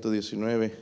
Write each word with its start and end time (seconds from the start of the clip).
119. 0.00 0.72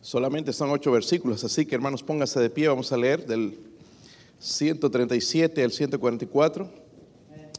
Solamente 0.00 0.52
son 0.52 0.70
ocho 0.70 0.90
versículos, 0.90 1.44
así 1.44 1.66
que 1.66 1.76
hermanos, 1.76 2.02
pónganse 2.02 2.40
de 2.40 2.50
pie, 2.50 2.66
vamos 2.66 2.90
a 2.90 2.96
leer 2.96 3.26
del 3.26 3.56
137 4.40 5.62
al 5.62 5.70
144. 5.70 6.79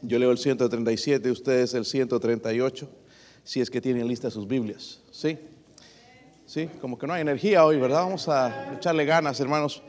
Yo 0.02 0.18
leo 0.18 0.32
el 0.32 0.38
137, 0.38 1.30
ustedes 1.30 1.74
el 1.74 1.84
138, 1.84 2.88
si 3.44 3.60
es 3.60 3.70
que 3.70 3.80
tienen 3.80 4.08
listas 4.08 4.32
sus 4.32 4.48
Biblias. 4.48 5.00
¿Sí? 5.12 5.38
Sí, 6.44 6.68
como 6.80 6.98
que 6.98 7.06
no 7.06 7.12
hay 7.12 7.22
energía 7.22 7.64
hoy, 7.64 7.78
¿verdad? 7.78 8.02
Vamos 8.02 8.28
a 8.28 8.74
echarle 8.74 9.04
ganas, 9.04 9.38
hermanos. 9.38 9.80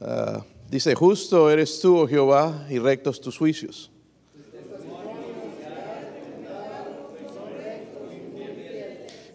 Ah, 0.00 0.42
dice, 0.70 0.94
justo 0.94 1.50
eres 1.50 1.80
tú, 1.80 1.98
oh 1.98 2.08
Jehová, 2.08 2.66
y 2.70 2.78
rectos 2.78 3.20
tus 3.20 3.36
juicios. 3.36 3.90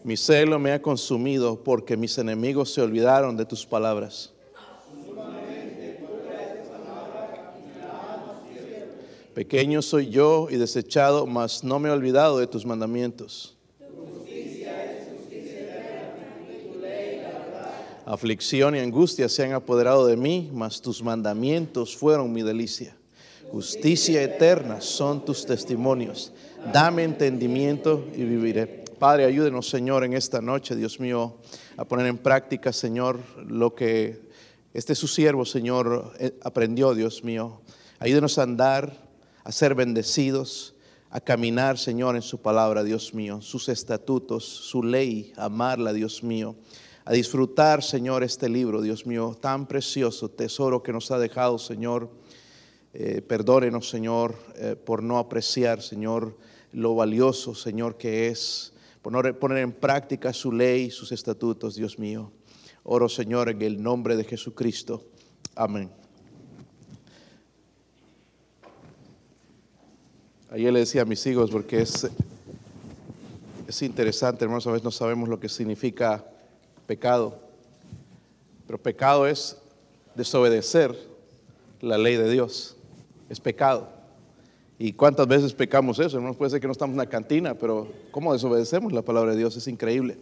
Mi 0.03 0.17
celo 0.17 0.59
me 0.59 0.71
ha 0.71 0.81
consumido 0.81 1.63
porque 1.63 1.97
mis 1.97 2.17
enemigos 2.17 2.73
se 2.73 2.81
olvidaron 2.81 3.37
de 3.37 3.45
tus 3.45 3.65
palabras. 3.65 4.34
Pequeño 9.35 9.81
soy 9.81 10.07
yo 10.07 10.47
y 10.49 10.55
desechado, 10.55 11.27
mas 11.27 11.61
no 11.61 11.77
me 11.77 11.89
he 11.89 11.91
olvidado 11.91 12.39
de 12.39 12.47
tus 12.47 12.65
mandamientos. 12.65 13.57
Aflicción 18.05 18.77
y 18.77 18.79
angustia 18.79 19.27
se 19.27 19.43
han 19.43 19.51
apoderado 19.51 20.05
de 20.05 20.15
mí, 20.15 20.49
mas 20.53 20.81
tus 20.81 21.03
mandamientos 21.03 21.97
fueron 21.97 22.31
mi 22.31 22.43
delicia. 22.43 22.95
Justicia 23.51 24.23
eterna 24.23 24.79
son 24.79 25.25
tus 25.25 25.45
testimonios. 25.45 26.31
Dame 26.71 27.03
entendimiento 27.03 28.05
y 28.15 28.23
viviré. 28.23 28.85
Padre, 28.99 29.25
ayúdenos, 29.25 29.69
Señor, 29.69 30.05
en 30.05 30.13
esta 30.13 30.39
noche, 30.39 30.77
Dios 30.77 30.97
mío, 31.01 31.35
a 31.75 31.83
poner 31.83 32.07
en 32.07 32.19
práctica, 32.19 32.71
Señor, 32.71 33.19
lo 33.45 33.75
que 33.75 34.29
este 34.73 34.95
su 34.95 35.09
siervo, 35.09 35.43
Señor, 35.43 36.13
eh, 36.19 36.39
aprendió, 36.41 36.95
Dios 36.95 37.21
mío. 37.21 37.59
Ayúdenos 37.99 38.37
a 38.37 38.43
andar, 38.43 39.04
a 39.45 39.51
ser 39.51 39.75
bendecidos, 39.75 40.73
a 41.11 41.21
caminar, 41.21 41.77
Señor, 41.77 42.15
en 42.15 42.23
su 42.23 42.41
palabra, 42.41 42.83
Dios 42.83 43.13
mío, 43.13 43.41
sus 43.41 43.69
estatutos, 43.69 44.43
su 44.43 44.81
ley, 44.81 45.31
amarla, 45.37 45.93
Dios 45.93 46.23
mío. 46.23 46.55
A 47.05 47.13
disfrutar, 47.13 47.83
Señor, 47.83 48.23
este 48.23 48.49
libro, 48.49 48.81
Dios 48.81 49.05
mío, 49.05 49.37
tan 49.39 49.67
precioso, 49.67 50.29
tesoro 50.29 50.81
que 50.81 50.91
nos 50.91 51.11
ha 51.11 51.19
dejado, 51.19 51.59
Señor. 51.59 52.09
Eh, 52.95 53.21
perdónenos, 53.21 53.87
Señor, 53.87 54.35
eh, 54.55 54.75
por 54.75 55.03
no 55.03 55.19
apreciar, 55.19 55.83
Señor, 55.83 56.35
lo 56.71 56.95
valioso, 56.95 57.53
Señor, 57.53 57.97
que 57.97 58.29
es 58.29 58.73
poner, 59.03 59.35
en 59.59 59.73
práctica 59.73 60.33
su 60.33 60.51
ley, 60.51 60.89
sus 60.89 61.11
estatutos, 61.11 61.75
Dios 61.75 61.99
mío. 61.99 62.31
Oro, 62.83 63.07
Señor, 63.07 63.49
en 63.49 63.61
el 63.61 63.83
nombre 63.83 64.15
de 64.15 64.23
Jesucristo. 64.23 65.05
Amén. 65.55 66.04
Ayer 70.51 70.71
le 70.71 70.79
decía 70.79 71.01
a 71.01 71.05
mis 71.05 71.25
hijos, 71.25 71.49
porque 71.49 71.81
es, 71.81 72.07
es 73.67 73.81
interesante, 73.81 74.43
hermanos, 74.43 74.65
a 74.67 74.71
veces 74.71 74.83
no 74.83 74.91
sabemos 74.91 75.27
lo 75.27 75.39
que 75.39 75.49
significa 75.49 76.23
pecado. 76.85 77.39
Pero 78.67 78.77
pecado 78.77 79.27
es 79.27 79.57
desobedecer 80.15 80.95
la 81.81 81.97
ley 81.97 82.15
de 82.15 82.29
Dios. 82.29 82.75
Es 83.29 83.39
pecado. 83.39 83.89
¿Y 84.77 84.93
cuántas 84.93 85.27
veces 85.27 85.53
pecamos 85.53 85.99
eso? 85.99 86.19
No 86.19 86.33
puede 86.33 86.51
ser 86.51 86.59
que 86.59 86.67
no 86.67 86.73
estamos 86.73 86.93
en 86.93 86.99
una 86.99 87.09
cantina, 87.09 87.55
pero 87.55 87.87
¿cómo 88.11 88.33
desobedecemos 88.33 88.93
la 88.93 89.01
palabra 89.01 89.31
de 89.31 89.37
Dios? 89.37 89.55
Es 89.57 89.67
increíble. 89.67 90.17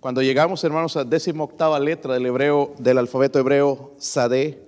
Cuando 0.00 0.22
llegamos, 0.22 0.62
hermanos, 0.62 0.96
a 0.96 1.04
décima 1.04 1.44
octava 1.44 1.80
letra 1.80 2.14
del 2.14 2.26
hebreo, 2.26 2.74
del 2.78 2.98
alfabeto 2.98 3.38
hebreo, 3.38 3.92
Sade. 3.98 4.67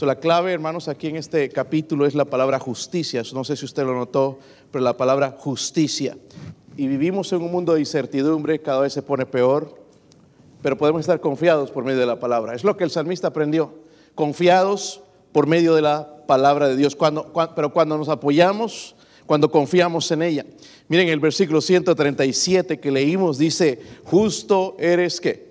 So, 0.00 0.06
la 0.06 0.16
clave, 0.18 0.50
hermanos, 0.50 0.88
aquí 0.88 1.08
en 1.08 1.16
este 1.16 1.50
capítulo 1.50 2.06
es 2.06 2.14
la 2.14 2.24
palabra 2.24 2.58
justicia. 2.58 3.22
No 3.34 3.44
sé 3.44 3.54
si 3.54 3.66
usted 3.66 3.84
lo 3.84 3.94
notó, 3.94 4.38
pero 4.72 4.82
la 4.82 4.96
palabra 4.96 5.36
justicia. 5.38 6.16
Y 6.74 6.86
vivimos 6.86 7.30
en 7.34 7.42
un 7.42 7.52
mundo 7.52 7.74
de 7.74 7.80
incertidumbre, 7.80 8.62
cada 8.62 8.80
vez 8.80 8.94
se 8.94 9.02
pone 9.02 9.26
peor, 9.26 9.76
pero 10.62 10.78
podemos 10.78 11.00
estar 11.00 11.20
confiados 11.20 11.70
por 11.70 11.84
medio 11.84 12.00
de 12.00 12.06
la 12.06 12.18
palabra. 12.18 12.54
Es 12.54 12.64
lo 12.64 12.78
que 12.78 12.84
el 12.84 12.90
salmista 12.90 13.28
aprendió. 13.28 13.74
Confiados 14.14 15.02
por 15.32 15.46
medio 15.46 15.74
de 15.74 15.82
la 15.82 16.24
palabra 16.26 16.66
de 16.68 16.76
Dios, 16.76 16.96
cuando, 16.96 17.30
pero 17.54 17.70
cuando 17.70 17.98
nos 17.98 18.08
apoyamos, 18.08 18.96
cuando 19.26 19.50
confiamos 19.50 20.10
en 20.12 20.22
ella. 20.22 20.46
Miren 20.88 21.10
el 21.10 21.20
versículo 21.20 21.60
137 21.60 22.80
que 22.80 22.90
leímos, 22.90 23.36
dice, 23.36 23.78
justo 24.04 24.76
eres 24.78 25.20
que 25.20 25.50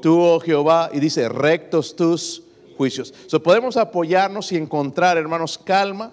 tú, 0.00 0.20
oh 0.20 0.38
Jehová, 0.38 0.88
y 0.92 1.00
dice, 1.00 1.28
rectos 1.28 1.96
tus 1.96 2.44
juicios. 2.78 3.12
Podemos 3.42 3.76
apoyarnos 3.76 4.52
y 4.52 4.56
encontrar, 4.56 5.18
hermanos, 5.18 5.58
calma 5.58 6.12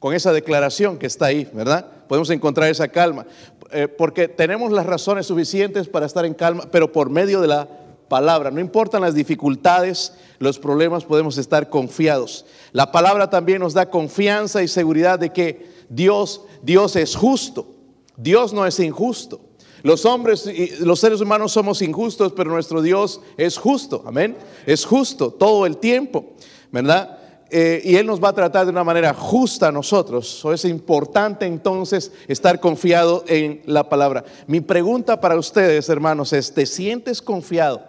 con 0.00 0.12
esa 0.12 0.32
declaración 0.32 0.98
que 0.98 1.06
está 1.06 1.26
ahí, 1.26 1.48
¿verdad? 1.54 1.86
Podemos 2.08 2.28
encontrar 2.30 2.68
esa 2.68 2.88
calma, 2.88 3.24
eh, 3.70 3.86
porque 3.86 4.26
tenemos 4.26 4.72
las 4.72 4.84
razones 4.84 5.26
suficientes 5.26 5.88
para 5.88 6.06
estar 6.06 6.26
en 6.26 6.34
calma, 6.34 6.64
pero 6.72 6.90
por 6.90 7.08
medio 7.08 7.40
de 7.40 7.46
la 7.46 7.68
palabra. 8.08 8.50
No 8.50 8.60
importan 8.60 9.00
las 9.00 9.14
dificultades, 9.14 10.12
los 10.40 10.58
problemas, 10.58 11.04
podemos 11.04 11.38
estar 11.38 11.70
confiados. 11.70 12.44
La 12.72 12.90
palabra 12.90 13.30
también 13.30 13.60
nos 13.60 13.74
da 13.74 13.88
confianza 13.88 14.62
y 14.62 14.68
seguridad 14.68 15.20
de 15.20 15.32
que 15.32 15.70
Dios, 15.88 16.42
Dios 16.62 16.96
es 16.96 17.14
justo. 17.14 17.68
Dios 18.16 18.52
no 18.52 18.66
es 18.66 18.80
injusto. 18.80 19.40
Los 19.82 20.04
hombres 20.04 20.46
y 20.46 20.84
los 20.84 21.00
seres 21.00 21.20
humanos 21.20 21.52
somos 21.52 21.82
injustos, 21.82 22.32
pero 22.36 22.50
nuestro 22.50 22.82
Dios 22.82 23.20
es 23.36 23.58
justo. 23.58 24.02
Amén. 24.06 24.36
Es 24.66 24.84
justo 24.84 25.30
todo 25.30 25.66
el 25.66 25.78
tiempo, 25.78 26.34
¿verdad? 26.70 27.18
Eh, 27.50 27.82
y 27.84 27.96
Él 27.96 28.06
nos 28.06 28.22
va 28.22 28.30
a 28.30 28.34
tratar 28.34 28.64
de 28.64 28.70
una 28.70 28.84
manera 28.84 29.12
justa 29.12 29.68
a 29.68 29.72
nosotros. 29.72 30.42
es 30.54 30.64
importante 30.64 31.44
entonces 31.44 32.10
estar 32.26 32.60
confiado 32.60 33.24
en 33.26 33.60
la 33.66 33.88
palabra. 33.88 34.24
Mi 34.46 34.60
pregunta 34.60 35.20
para 35.20 35.36
ustedes, 35.36 35.88
hermanos, 35.88 36.32
es, 36.32 36.54
¿te 36.54 36.64
sientes 36.64 37.20
confiado 37.20 37.82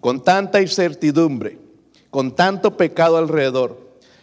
con 0.00 0.24
tanta 0.24 0.60
incertidumbre, 0.60 1.58
con 2.10 2.34
tanto 2.34 2.76
pecado 2.76 3.18
alrededor, 3.18 3.78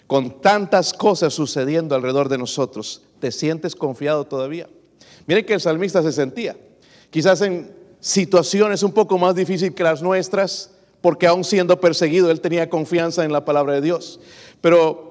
con 0.07 0.41
tantas 0.41 0.93
cosas 0.93 1.35
sucediendo 1.35 1.93
alrededor 1.93 2.27
de 2.27 2.39
nosotros, 2.39 3.03
¿te 3.19 3.31
sientes 3.31 3.75
confiado 3.75 4.25
todavía? 4.25 4.67
Miren 5.27 5.45
que 5.45 5.53
el 5.53 5.61
salmista 5.61 6.01
se 6.01 6.11
sentía, 6.11 6.57
quizás 7.09 7.41
en 7.41 7.71
situaciones 7.99 8.83
un 8.83 8.91
poco 8.91 9.17
más 9.17 9.35
difíciles 9.35 9.73
que 9.73 9.83
las 9.83 10.01
nuestras, 10.01 10.71
porque 11.01 11.27
aún 11.27 11.43
siendo 11.43 11.79
perseguido, 11.79 12.31
él 12.31 12.41
tenía 12.41 12.69
confianza 12.69 13.23
en 13.23 13.31
la 13.31 13.45
palabra 13.45 13.73
de 13.73 13.81
Dios. 13.81 14.19
Pero 14.61 15.09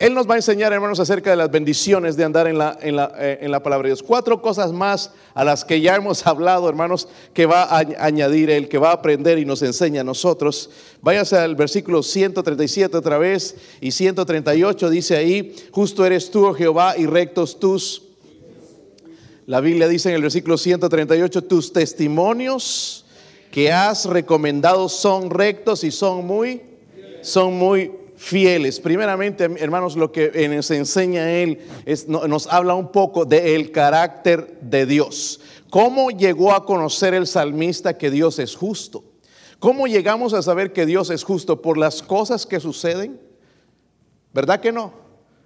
él 0.00 0.12
nos 0.12 0.28
va 0.28 0.34
a 0.34 0.38
enseñar, 0.38 0.72
hermanos, 0.72 0.98
acerca 0.98 1.30
de 1.30 1.36
las 1.36 1.50
bendiciones 1.50 2.16
de 2.16 2.24
andar 2.24 2.48
en 2.48 2.58
la, 2.58 2.76
en 2.80 2.96
la, 2.96 3.12
eh, 3.16 3.38
en 3.42 3.50
la 3.52 3.62
palabra 3.62 3.84
de 3.84 3.90
Dios. 3.90 4.02
Cuatro 4.02 4.42
cosas 4.42 4.72
más 4.72 5.12
a 5.34 5.44
las 5.44 5.64
que 5.64 5.80
ya 5.80 5.94
hemos 5.94 6.26
hablado, 6.26 6.68
hermanos, 6.68 7.08
que 7.32 7.46
va 7.46 7.62
a 7.62 7.78
añadir 8.00 8.50
Él, 8.50 8.68
que 8.68 8.78
va 8.78 8.90
a 8.90 8.94
aprender 8.94 9.38
y 9.38 9.44
nos 9.44 9.62
enseña 9.62 10.00
a 10.00 10.04
nosotros. 10.04 10.70
Váyase 11.00 11.36
al 11.36 11.54
versículo 11.54 12.02
137 12.02 12.96
otra 12.96 13.18
vez 13.18 13.56
y 13.80 13.92
138 13.92 14.90
dice 14.90 15.16
ahí, 15.16 15.54
justo 15.70 16.04
eres 16.04 16.30
tú, 16.30 16.46
oh 16.46 16.54
Jehová, 16.54 16.96
y 16.98 17.06
rectos 17.06 17.58
tus. 17.58 18.02
La 19.46 19.60
Biblia 19.60 19.88
dice 19.88 20.08
en 20.08 20.14
el 20.14 20.22
versículo 20.22 20.56
138, 20.56 21.44
tus 21.44 21.72
testimonios 21.72 23.04
que 23.50 23.70
has 23.70 24.06
recomendado 24.06 24.88
son 24.88 25.28
rectos 25.28 25.84
y 25.84 25.90
son 25.90 26.26
muy, 26.26 26.62
son 27.20 27.58
muy 27.58 27.92
fieles. 28.16 28.80
Primeramente, 28.80 29.44
hermanos, 29.58 29.96
lo 29.96 30.10
que 30.10 30.48
nos 30.48 30.70
enseña 30.70 31.30
Él 31.30 31.58
nos 32.08 32.46
habla 32.46 32.74
un 32.74 32.90
poco 32.90 33.26
del 33.26 33.70
carácter 33.70 34.58
de 34.62 34.86
Dios. 34.86 35.40
¿Cómo 35.68 36.10
llegó 36.10 36.52
a 36.52 36.64
conocer 36.64 37.12
el 37.12 37.26
salmista 37.26 37.98
que 37.98 38.10
Dios 38.10 38.38
es 38.38 38.56
justo? 38.56 39.04
¿Cómo 39.58 39.86
llegamos 39.86 40.32
a 40.32 40.42
saber 40.42 40.72
que 40.72 40.86
Dios 40.86 41.10
es 41.10 41.22
justo? 41.22 41.60
¿Por 41.60 41.76
las 41.76 42.02
cosas 42.02 42.46
que 42.46 42.60
suceden? 42.60 43.20
¿Verdad 44.32 44.60
que 44.60 44.72
no? 44.72 44.92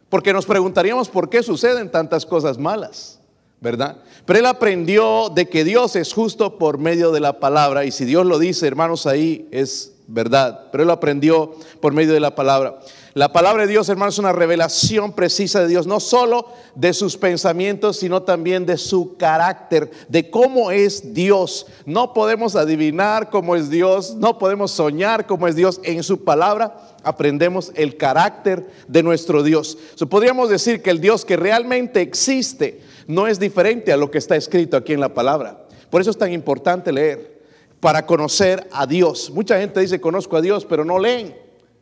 Porque 0.09 0.33
nos 0.33 0.47
preguntaríamos 0.47 1.09
por 1.09 1.29
qué 1.29 1.43
suceden 1.43 1.91
tantas 1.91 2.25
cosas 2.25 2.59
malas, 2.59 3.18
¿verdad? 3.61 3.99
Pero 4.25 4.39
él 4.39 4.47
aprendió 4.47 5.31
de 5.35 5.49
que 5.49 5.65
Dios 5.65 5.97
es 5.97 6.13
justo 6.13 6.59
por 6.59 6.79
medio 6.79 7.11
de 7.11 7.21
la 7.21 7.41
palabra 7.41 7.85
y 7.85 7.91
si 7.91 8.05
Dios 8.05 8.27
lo 8.27 8.39
dice, 8.39 8.67
hermanos, 8.67 9.07
ahí 9.07 9.49
es 9.51 9.93
verdad, 10.07 10.69
pero 10.71 10.85
él 10.85 10.91
aprendió 10.91 11.55
por 11.81 11.93
medio 11.93 12.15
de 12.15 12.21
la 12.21 12.35
palabra. 12.35 12.79
La 13.15 13.33
palabra 13.33 13.63
de 13.63 13.73
Dios, 13.73 13.89
hermanos, 13.89 14.15
es 14.15 14.21
una 14.21 14.33
revelación 14.33 15.13
precisa 15.13 15.61
de 15.61 15.67
Dios, 15.67 15.89
no 15.89 15.99
solo 15.99 16.47
de 16.77 16.93
sus 16.93 17.17
pensamientos, 17.17 17.97
sino 17.97 18.23
también 18.23 18.65
de 18.65 18.79
su 18.79 19.17
carácter, 19.17 19.91
de 20.09 20.31
cómo 20.31 20.71
es 20.71 21.15
Dios. 21.15 21.67
No 21.85 22.13
podemos 22.13 22.55
adivinar 22.55 23.29
cómo 23.29 23.57
es 23.57 23.71
Dios, 23.71 24.15
no 24.15 24.39
podemos 24.39 24.71
soñar 24.71 25.27
cómo 25.27 25.49
es 25.49 25.57
Dios. 25.57 25.81
En 25.83 26.05
su 26.05 26.23
palabra 26.23 26.97
aprendemos 27.03 27.73
el 27.75 27.97
carácter 27.97 28.69
de 28.87 29.03
nuestro 29.03 29.43
Dios. 29.43 29.77
podríamos 30.09 30.49
decir 30.49 30.81
que 30.81 30.91
el 30.91 31.01
Dios 31.01 31.25
que 31.25 31.37
realmente 31.37 32.01
existe 32.01 32.83
no 33.09 33.27
es 33.27 33.41
diferente 33.41 33.91
a 33.91 33.97
lo 33.97 34.11
que 34.11 34.19
está 34.19 34.37
escrito 34.37 34.77
aquí 34.77 34.93
en 34.93 35.01
la 35.01 35.13
palabra. 35.13 35.67
Por 35.91 36.01
eso 36.01 36.11
es 36.11 36.19
tan 36.19 36.33
importante 36.33 36.93
leer, 36.93 37.43
para 37.81 38.05
conocer 38.05 38.69
a 38.71 38.87
Dios. 38.87 39.31
Mucha 39.31 39.59
gente 39.59 39.81
dice, 39.81 40.01
conozco 40.01 40.37
a 40.37 40.43
Dios, 40.43 40.65
pero 40.67 40.85
no 40.85 40.99
leen. 40.99 41.35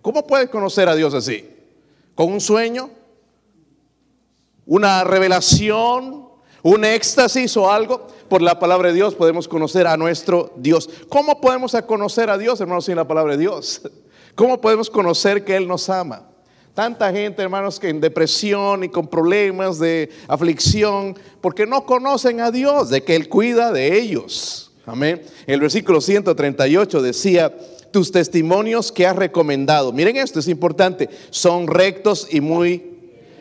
¿Cómo 0.02 0.26
puedes 0.26 0.48
conocer 0.50 0.88
a 0.88 0.94
Dios 0.94 1.14
así? 1.14 1.50
¿Con 2.14 2.32
un 2.32 2.40
sueño? 2.40 2.90
¿Una 4.66 5.02
revelación? 5.04 6.28
¿Un 6.62 6.84
éxtasis 6.84 7.56
o 7.56 7.70
algo? 7.70 8.06
Por 8.28 8.40
la 8.40 8.58
palabra 8.58 8.88
de 8.88 8.94
Dios 8.94 9.14
podemos 9.16 9.48
conocer 9.48 9.86
a 9.86 9.96
nuestro 9.96 10.52
Dios. 10.56 10.88
¿Cómo 11.08 11.40
podemos 11.40 11.76
conocer 11.86 12.30
a 12.30 12.38
Dios, 12.38 12.60
hermanos, 12.60 12.84
sin 12.84 12.96
la 12.96 13.08
palabra 13.08 13.32
de 13.32 13.38
Dios? 13.38 13.82
¿Cómo 14.36 14.60
podemos 14.60 14.90
conocer 14.90 15.44
que 15.44 15.56
Él 15.56 15.66
nos 15.66 15.88
ama? 15.88 16.28
Tanta 16.76 17.10
gente, 17.10 17.40
hermanos, 17.40 17.80
que 17.80 17.88
en 17.88 18.02
depresión 18.02 18.84
y 18.84 18.90
con 18.90 19.08
problemas 19.08 19.78
de 19.78 20.10
aflicción, 20.28 21.18
porque 21.40 21.64
no 21.64 21.86
conocen 21.86 22.42
a 22.42 22.50
Dios, 22.50 22.90
de 22.90 23.02
que 23.02 23.16
Él 23.16 23.30
cuida 23.30 23.72
de 23.72 23.98
ellos. 23.98 24.72
Amén. 24.84 25.22
El 25.46 25.60
versículo 25.60 26.02
138 26.02 27.00
decía, 27.00 27.56
tus 27.90 28.12
testimonios 28.12 28.92
que 28.92 29.06
has 29.06 29.16
recomendado. 29.16 29.90
Miren 29.90 30.18
esto, 30.18 30.38
es 30.38 30.48
importante, 30.48 31.08
son 31.30 31.66
rectos 31.66 32.28
y 32.30 32.42
muy... 32.42 32.92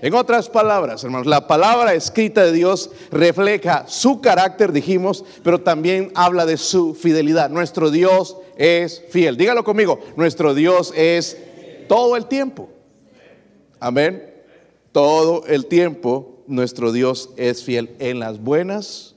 En 0.01 0.13
otras 0.13 0.47
palabras, 0.47 1.03
hermanos, 1.03 1.27
la 1.27 1.45
palabra 1.45 1.93
escrita 1.93 2.41
de 2.41 2.53
Dios 2.53 2.89
refleja 3.11 3.83
su 3.89 4.21
carácter, 4.21 4.71
dijimos, 4.71 5.25
pero 5.43 5.59
también 5.59 6.09
habla 6.15 6.45
de 6.45 6.55
su 6.55 6.95
fidelidad. 6.95 7.49
Nuestro 7.49 7.91
Dios 7.91 8.37
es 8.55 9.03
fiel. 9.09 9.35
Dígalo 9.35 9.65
conmigo, 9.65 9.99
nuestro 10.15 10.53
Dios 10.53 10.93
es 10.95 11.35
todo 11.89 12.15
el 12.15 12.27
tiempo. 12.27 12.69
Amén. 13.85 14.33
Todo 14.91 15.45
el 15.45 15.67
tiempo 15.67 16.43
nuestro 16.47 16.91
Dios 16.91 17.29
es 17.37 17.63
fiel. 17.63 17.95
En 17.99 18.17
las 18.17 18.39
buenas, 18.39 19.13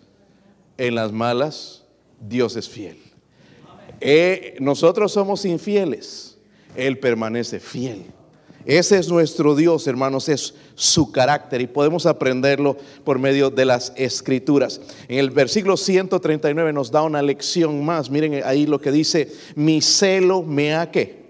en 0.76 0.94
las 0.94 1.10
malas, 1.10 1.84
Dios 2.20 2.54
es 2.54 2.68
fiel. 2.68 2.98
Eh, 4.02 4.58
nosotros 4.60 5.12
somos 5.12 5.46
infieles, 5.46 6.36
Él 6.76 6.98
permanece 6.98 7.60
fiel. 7.60 8.04
Ese 8.66 8.98
es 8.98 9.08
nuestro 9.08 9.56
Dios, 9.56 9.86
hermanos, 9.86 10.28
es 10.28 10.52
su 10.74 11.12
carácter 11.12 11.62
y 11.62 11.66
podemos 11.66 12.04
aprenderlo 12.04 12.76
por 13.04 13.18
medio 13.18 13.48
de 13.48 13.64
las 13.64 13.94
escrituras. 13.96 14.82
En 15.08 15.18
el 15.18 15.30
versículo 15.30 15.78
139 15.78 16.74
nos 16.74 16.90
da 16.90 17.00
una 17.04 17.22
lección 17.22 17.82
más. 17.86 18.10
Miren 18.10 18.42
ahí 18.44 18.66
lo 18.66 18.78
que 18.78 18.92
dice, 18.92 19.32
mi 19.54 19.80
celo 19.80 20.42
me 20.42 20.74
ha 20.74 20.90
que, 20.90 21.24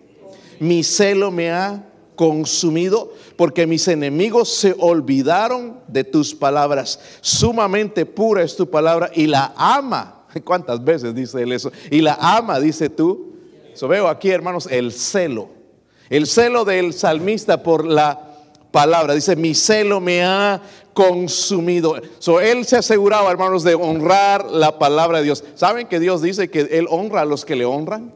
mi 0.58 0.82
celo 0.82 1.30
me 1.30 1.52
ha 1.52 1.84
consumido 2.18 3.14
porque 3.36 3.66
mis 3.66 3.88
enemigos 3.88 4.50
se 4.52 4.74
olvidaron 4.78 5.80
de 5.88 6.04
tus 6.04 6.34
palabras. 6.34 7.00
Sumamente 7.22 8.04
pura 8.04 8.42
es 8.42 8.56
tu 8.56 8.68
palabra 8.68 9.10
y 9.14 9.26
la 9.26 9.54
ama 9.56 10.16
¿Cuántas 10.44 10.82
veces 10.82 11.14
dice 11.14 11.42
él 11.42 11.52
eso? 11.52 11.72
Y 11.90 12.00
la 12.00 12.16
ama, 12.20 12.60
dice 12.60 12.88
tú. 12.88 13.34
So 13.74 13.88
veo 13.88 14.08
aquí, 14.08 14.30
hermanos, 14.30 14.68
el 14.70 14.92
celo. 14.92 15.50
El 16.10 16.26
celo 16.26 16.64
del 16.64 16.92
salmista 16.92 17.62
por 17.62 17.84
la 17.84 18.20
palabra. 18.70 19.14
Dice, 19.14 19.36
mi 19.36 19.54
celo 19.54 20.00
me 20.00 20.24
ha 20.24 20.60
consumido. 20.94 21.94
So, 22.18 22.40
él 22.40 22.64
se 22.64 22.76
aseguraba, 22.76 23.30
hermanos, 23.30 23.62
de 23.62 23.74
honrar 23.74 24.46
la 24.50 24.78
palabra 24.78 25.18
de 25.18 25.24
Dios. 25.24 25.44
¿Saben 25.54 25.86
que 25.86 26.00
Dios 26.00 26.22
dice 26.22 26.50
que 26.50 26.60
Él 26.60 26.86
honra 26.90 27.20
a 27.20 27.24
los 27.24 27.44
que 27.44 27.56
le 27.56 27.64
honran? 27.64 28.12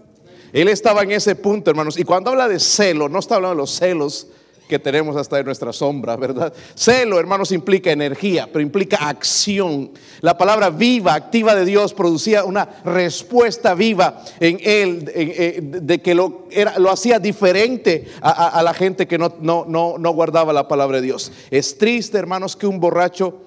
Él 0.52 0.68
estaba 0.68 1.02
en 1.02 1.12
ese 1.12 1.34
punto, 1.34 1.70
hermanos. 1.70 1.98
Y 1.98 2.04
cuando 2.04 2.30
habla 2.30 2.48
de 2.48 2.60
celo, 2.60 3.08
no 3.08 3.18
está 3.18 3.36
hablando 3.36 3.56
de 3.56 3.62
los 3.62 3.70
celos 3.70 4.28
que 4.68 4.78
tenemos 4.78 5.16
hasta 5.16 5.38
en 5.38 5.44
nuestra 5.44 5.72
sombra, 5.72 6.16
¿verdad? 6.16 6.52
Celo, 6.74 7.18
hermanos, 7.20 7.52
implica 7.52 7.90
energía, 7.90 8.48
pero 8.50 8.62
implica 8.62 8.96
acción. 8.96 9.90
La 10.20 10.38
palabra 10.38 10.70
viva, 10.70 11.14
activa 11.14 11.54
de 11.54 11.64
Dios, 11.64 11.92
producía 11.92 12.44
una 12.44 12.66
respuesta 12.84 13.74
viva 13.74 14.24
en 14.40 14.58
él, 14.62 15.10
eh, 15.14 15.60
de 15.62 16.00
que 16.00 16.14
lo, 16.14 16.46
hacía 16.90 17.18
diferente 17.18 18.06
a, 18.22 18.62
la 18.62 18.72
gente 18.72 19.06
que 19.06 19.18
no, 19.18 19.34
no 19.40 20.10
guardaba 20.12 20.54
la 20.54 20.68
palabra 20.68 20.98
de 20.98 21.06
Dios. 21.06 21.32
Es 21.50 21.76
triste, 21.76 22.16
hermanos, 22.16 22.56
que 22.56 22.66
un 22.66 22.80
borracho 22.80 23.42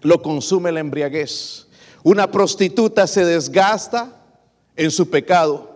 lo 0.00 0.20
consume 0.20 0.72
la 0.72 0.80
embriaguez. 0.80 1.68
Una 2.02 2.30
prostituta 2.30 3.06
se 3.06 3.24
desgasta 3.24 4.20
en 4.74 4.90
su 4.90 5.08
pecado. 5.08 5.71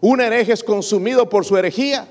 Un 0.00 0.20
hereje 0.20 0.52
es 0.52 0.64
consumido 0.64 1.28
por 1.28 1.44
su 1.44 1.56
herejía 1.56 2.08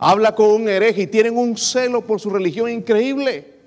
habla 0.00 0.34
con 0.34 0.50
un 0.50 0.68
hereje 0.68 1.02
y 1.02 1.06
tienen 1.06 1.36
un 1.36 1.56
celo 1.58 2.00
por 2.00 2.20
su 2.20 2.30
religión 2.30 2.70
increíble. 2.70 3.60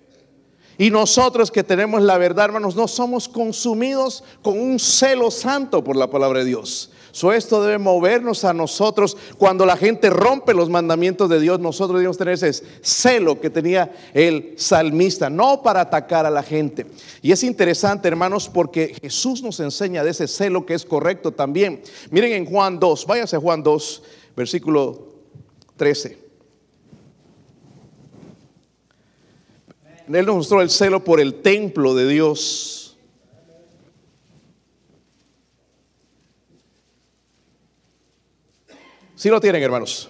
Y 0.80 0.90
nosotros 0.90 1.52
que 1.52 1.64
tenemos 1.64 2.02
la 2.02 2.18
verdad, 2.18 2.46
hermanos, 2.46 2.76
no 2.76 2.88
somos 2.88 3.30
consumidos 3.30 4.24
con 4.42 4.60
un 4.60 4.80
celo 4.80 5.30
santo 5.30 5.84
por 5.84 5.96
la 5.96 6.10
palabra 6.10 6.40
de 6.40 6.46
Dios. 6.46 6.90
So, 7.13 7.31
esto 7.31 7.62
debe 7.62 7.77
movernos 7.77 8.44
a 8.44 8.56
nosotros 8.56 9.15
cuando 9.38 9.68
la 9.68 9.77
gente 9.77 10.10
rompe 10.10 10.51
los 10.56 10.68
mandamientos 10.71 11.30
de 11.30 11.39
Dios. 11.39 11.60
Nosotros 11.60 12.00
debemos 12.00 12.18
tener 12.18 12.33
ese 12.33 12.51
celo 12.81 13.39
que 13.39 13.51
tenía 13.51 13.92
el 14.15 14.56
salmista, 14.57 15.30
no 15.30 15.62
para 15.62 15.81
atacar 15.81 16.25
a 16.25 16.31
la 16.31 16.42
gente. 16.42 16.88
Y 17.21 17.31
es 17.31 17.44
interesante, 17.44 18.07
hermanos, 18.07 18.50
porque 18.51 18.95
Jesús 19.00 19.44
nos 19.44 19.60
enseña 19.60 20.04
de 20.04 20.10
ese 20.10 20.27
celo 20.27 20.65
que 20.65 20.74
es 20.74 20.86
correcto 20.86 21.31
también. 21.31 21.83
Miren 22.10 22.31
en 22.31 22.45
Juan 22.45 22.80
2, 22.80 23.06
váyase 23.06 23.36
a 23.36 23.39
Juan 23.39 23.62
2, 23.62 24.04
versículo 24.36 25.09
13. 25.77 26.18
Él 30.12 30.25
nos 30.25 30.36
mostró 30.36 30.63
el 30.63 30.71
celo 30.71 31.04
por 31.04 31.19
el 31.19 31.44
templo 31.44 31.94
de 31.94 32.07
Dios. 32.07 32.82
Si 39.24 39.30
lo 39.30 39.40
tienen, 39.40 39.64
hermanos. 39.64 40.10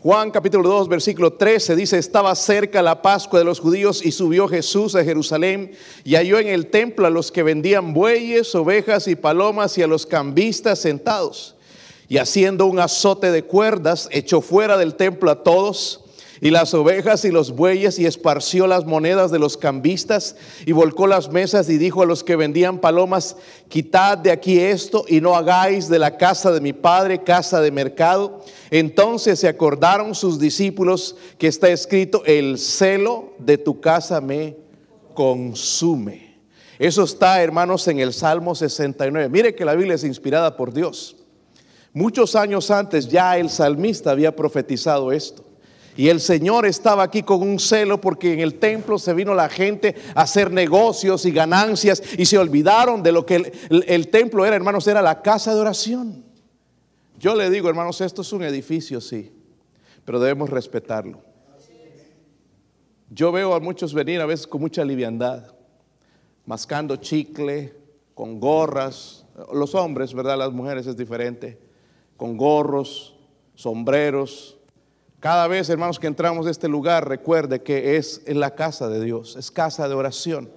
Juan 0.00 0.30
capítulo 0.30 0.68
2, 0.68 0.86
versículo 0.86 1.32
13 1.32 1.74
dice, 1.74 1.98
estaba 1.98 2.32
cerca 2.36 2.82
la 2.82 3.02
Pascua 3.02 3.40
de 3.40 3.44
los 3.44 3.58
judíos 3.58 4.06
y 4.06 4.12
subió 4.12 4.46
Jesús 4.46 4.94
a 4.94 5.02
Jerusalén 5.02 5.72
y 6.04 6.14
halló 6.14 6.38
en 6.38 6.46
el 6.46 6.68
templo 6.68 7.04
a 7.08 7.10
los 7.10 7.32
que 7.32 7.42
vendían 7.42 7.92
bueyes, 7.92 8.54
ovejas 8.54 9.08
y 9.08 9.16
palomas 9.16 9.76
y 9.76 9.82
a 9.82 9.88
los 9.88 10.06
cambistas 10.06 10.78
sentados. 10.78 11.56
Y 12.08 12.18
haciendo 12.18 12.66
un 12.66 12.78
azote 12.78 13.32
de 13.32 13.42
cuerdas, 13.42 14.08
echó 14.12 14.40
fuera 14.40 14.78
del 14.78 14.94
templo 14.94 15.32
a 15.32 15.42
todos 15.42 16.04
y 16.40 16.50
las 16.50 16.74
ovejas 16.74 17.24
y 17.24 17.30
los 17.30 17.52
bueyes 17.52 17.98
y 17.98 18.06
esparció 18.06 18.66
las 18.66 18.84
monedas 18.84 19.30
de 19.30 19.38
los 19.38 19.56
cambistas 19.56 20.36
y 20.66 20.72
volcó 20.72 21.06
las 21.06 21.30
mesas 21.30 21.68
y 21.68 21.78
dijo 21.78 22.02
a 22.02 22.06
los 22.06 22.24
que 22.24 22.36
vendían 22.36 22.78
palomas, 22.78 23.36
quitad 23.68 24.18
de 24.18 24.30
aquí 24.30 24.60
esto 24.60 25.04
y 25.08 25.20
no 25.20 25.34
hagáis 25.34 25.88
de 25.88 25.98
la 25.98 26.16
casa 26.16 26.52
de 26.52 26.60
mi 26.60 26.72
padre 26.72 27.22
casa 27.22 27.60
de 27.60 27.70
mercado. 27.70 28.44
Entonces 28.70 29.40
se 29.40 29.48
acordaron 29.48 30.14
sus 30.14 30.38
discípulos 30.38 31.16
que 31.38 31.48
está 31.48 31.68
escrito, 31.68 32.22
el 32.24 32.58
celo 32.58 33.34
de 33.38 33.58
tu 33.58 33.80
casa 33.80 34.20
me 34.20 34.56
consume. 35.14 36.28
Eso 36.78 37.02
está, 37.02 37.42
hermanos, 37.42 37.88
en 37.88 37.98
el 37.98 38.12
Salmo 38.12 38.54
69. 38.54 39.28
Mire 39.28 39.54
que 39.54 39.64
la 39.64 39.74
Biblia 39.74 39.96
es 39.96 40.04
inspirada 40.04 40.56
por 40.56 40.72
Dios. 40.72 41.16
Muchos 41.92 42.36
años 42.36 42.70
antes 42.70 43.08
ya 43.08 43.36
el 43.36 43.50
salmista 43.50 44.12
había 44.12 44.36
profetizado 44.36 45.10
esto. 45.10 45.47
Y 45.98 46.10
el 46.10 46.20
Señor 46.20 46.64
estaba 46.64 47.02
aquí 47.02 47.24
con 47.24 47.42
un 47.42 47.58
celo 47.58 48.00
porque 48.00 48.32
en 48.32 48.38
el 48.38 48.60
templo 48.60 49.00
se 49.00 49.12
vino 49.14 49.34
la 49.34 49.48
gente 49.48 49.96
a 50.14 50.22
hacer 50.22 50.52
negocios 50.52 51.26
y 51.26 51.32
ganancias 51.32 52.00
y 52.16 52.24
se 52.24 52.38
olvidaron 52.38 53.02
de 53.02 53.10
lo 53.10 53.26
que 53.26 53.52
el, 53.68 54.08
templo 54.08 54.46
era, 54.46 54.54
hermanos, 54.54 54.86
era 54.86 55.02
la 55.02 55.22
casa 55.22 55.52
de 55.52 55.60
oración. 55.60 56.24
Yo 57.18 57.34
le 57.34 57.50
digo, 57.50 57.68
hermanos, 57.68 58.00
esto 58.00 58.22
es 58.22 58.32
un 58.32 58.44
edificio, 58.44 59.00
sí, 59.00 59.32
pero 60.04 60.20
debemos 60.20 60.50
respetarlo. 60.50 61.20
Yo 63.10 63.32
veo 63.32 63.52
a 63.54 63.58
muchos 63.58 63.92
venir 63.92 64.20
a 64.20 64.26
veces 64.26 64.46
con 64.46 64.60
mucha 64.60 64.84
liviandad, 64.84 65.52
mascando 66.46 66.94
chicle, 66.94 67.74
con 68.14 68.38
gorras, 68.38 69.26
los 69.52 69.74
hombres, 69.74 70.14
¿verdad? 70.14 70.38
Las 70.38 70.52
mujeres 70.52 70.86
es 70.86 70.96
diferente, 70.96 71.58
con 72.16 72.36
gorros, 72.36 73.16
sombreros, 73.56 74.57
cada 75.20 75.48
vez, 75.48 75.68
hermanos, 75.68 75.98
que 75.98 76.06
entramos 76.06 76.46
a 76.46 76.50
este 76.50 76.68
lugar, 76.68 77.08
recuerde 77.08 77.60
que 77.62 77.96
es 77.96 78.22
en 78.26 78.38
la 78.38 78.54
casa 78.54 78.88
de 78.88 79.04
Dios, 79.04 79.36
es 79.36 79.50
casa 79.50 79.88
de 79.88 79.94
oración. 79.94 80.50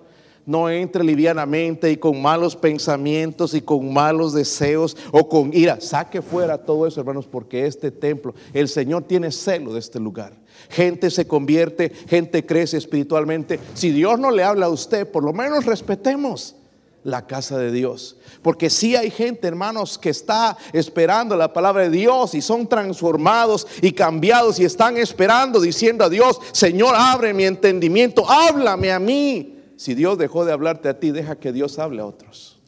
no 0.43 0.71
entre 0.71 1.03
livianamente 1.03 1.91
y 1.91 1.97
con 1.97 2.19
malos 2.19 2.55
pensamientos 2.55 3.53
y 3.53 3.61
con 3.61 3.93
malos 3.93 4.33
deseos 4.33 4.97
o 5.11 5.29
con 5.29 5.53
ira. 5.53 5.79
Saque 5.79 6.19
fuera 6.21 6.57
todo 6.57 6.87
eso, 6.87 6.99
hermanos, 6.99 7.27
porque 7.27 7.67
este 7.67 7.91
templo, 7.91 8.33
el 8.51 8.67
Señor 8.67 9.03
tiene 9.03 9.31
celo 9.31 9.71
de 9.71 9.79
este 9.79 9.99
lugar. 9.99 10.33
Gente 10.69 11.11
se 11.11 11.27
convierte, 11.27 11.91
gente 12.07 12.43
crece 12.43 12.77
espiritualmente. 12.77 13.59
Si 13.75 13.91
Dios 13.91 14.19
no 14.19 14.31
le 14.31 14.43
habla 14.43 14.65
a 14.65 14.69
usted, 14.69 15.09
por 15.09 15.23
lo 15.23 15.31
menos 15.31 15.65
respetemos 15.65 16.55
la 17.03 17.25
casa 17.25 17.57
de 17.57 17.71
Dios. 17.71 18.17
Porque 18.41 18.69
si 18.69 18.95
hay 18.95 19.09
gente, 19.09 19.47
hermanos, 19.47 19.97
que 19.97 20.09
está 20.09 20.57
esperando 20.73 21.35
la 21.35 21.51
palabra 21.51 21.83
de 21.83 21.89
Dios 21.89 22.35
y 22.35 22.41
son 22.41 22.67
transformados 22.67 23.67
y 23.81 23.91
cambiados 23.91 24.59
y 24.59 24.65
están 24.65 24.97
esperando 24.97 25.59
diciendo 25.59 26.05
a 26.05 26.09
Dios, 26.09 26.39
Señor, 26.51 26.93
abre 26.95 27.33
mi 27.33 27.45
entendimiento, 27.45 28.29
háblame 28.29 28.91
a 28.91 28.99
mí. 28.99 29.57
Si 29.75 29.95
Dios 29.95 30.17
dejó 30.17 30.45
de 30.45 30.53
hablarte 30.53 30.89
a 30.89 30.99
ti, 30.99 31.11
deja 31.11 31.37
que 31.37 31.51
Dios 31.51 31.79
hable 31.79 32.01
a 32.01 32.05
otros. 32.05 32.59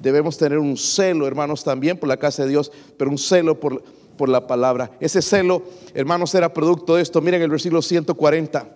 Debemos 0.00 0.36
tener 0.36 0.58
un 0.58 0.76
celo, 0.76 1.26
hermanos, 1.26 1.64
también 1.64 1.98
por 1.98 2.08
la 2.08 2.18
casa 2.18 2.42
de 2.42 2.50
Dios, 2.50 2.70
pero 2.98 3.10
un 3.10 3.16
celo 3.16 3.58
por, 3.58 3.82
por 4.18 4.28
la 4.28 4.46
palabra. 4.46 4.90
Ese 5.00 5.22
celo, 5.22 5.62
hermanos, 5.94 6.34
era 6.34 6.52
producto 6.52 6.96
de 6.96 7.02
esto. 7.02 7.22
Miren 7.22 7.40
el 7.40 7.50
versículo 7.50 7.80
140. 7.80 8.68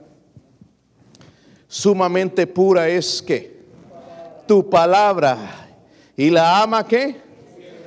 Sumamente 1.66 2.46
pura 2.46 2.88
es 2.88 3.20
que 3.20 3.57
tu 4.48 4.68
palabra. 4.68 5.68
¿Y 6.16 6.30
la 6.30 6.60
ama 6.60 6.84
qué? 6.84 7.20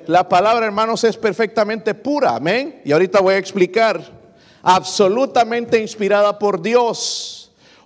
La 0.08 0.30
palabra, 0.30 0.66
hermanos, 0.66 1.04
es 1.04 1.18
perfectamente 1.18 1.94
pura. 1.94 2.38
Amén. 2.38 2.82
Y 2.86 2.94
ahorita 2.94 3.20
voy 3.20 3.34
a 3.34 3.38
explicar. 3.38 4.22
Absolutamente 4.64 5.82
inspirada 5.82 6.40
por 6.40 6.62
Dios 6.62 7.42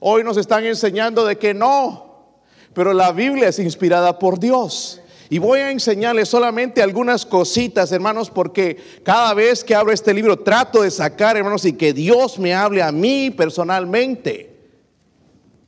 Hoy 0.07 0.23
nos 0.23 0.37
están 0.37 0.63
enseñando 0.65 1.25
de 1.25 1.37
que 1.37 1.55
no, 1.55 2.35
pero 2.75 2.93
la 2.93 3.11
Biblia 3.11 3.47
es 3.47 3.57
inspirada 3.57 4.19
por 4.19 4.39
Dios. 4.39 5.01
Y 5.31 5.39
voy 5.39 5.61
a 5.61 5.71
enseñarles 5.71 6.29
solamente 6.29 6.83
algunas 6.83 7.25
cositas, 7.25 7.91
hermanos, 7.91 8.29
porque 8.29 8.77
cada 9.03 9.33
vez 9.33 9.63
que 9.63 9.73
abro 9.73 9.91
este 9.91 10.13
libro 10.13 10.37
trato 10.37 10.83
de 10.83 10.91
sacar, 10.91 11.37
hermanos, 11.37 11.65
y 11.65 11.73
que 11.73 11.91
Dios 11.91 12.37
me 12.37 12.53
hable 12.53 12.83
a 12.83 12.91
mí 12.91 13.31
personalmente. 13.31 14.55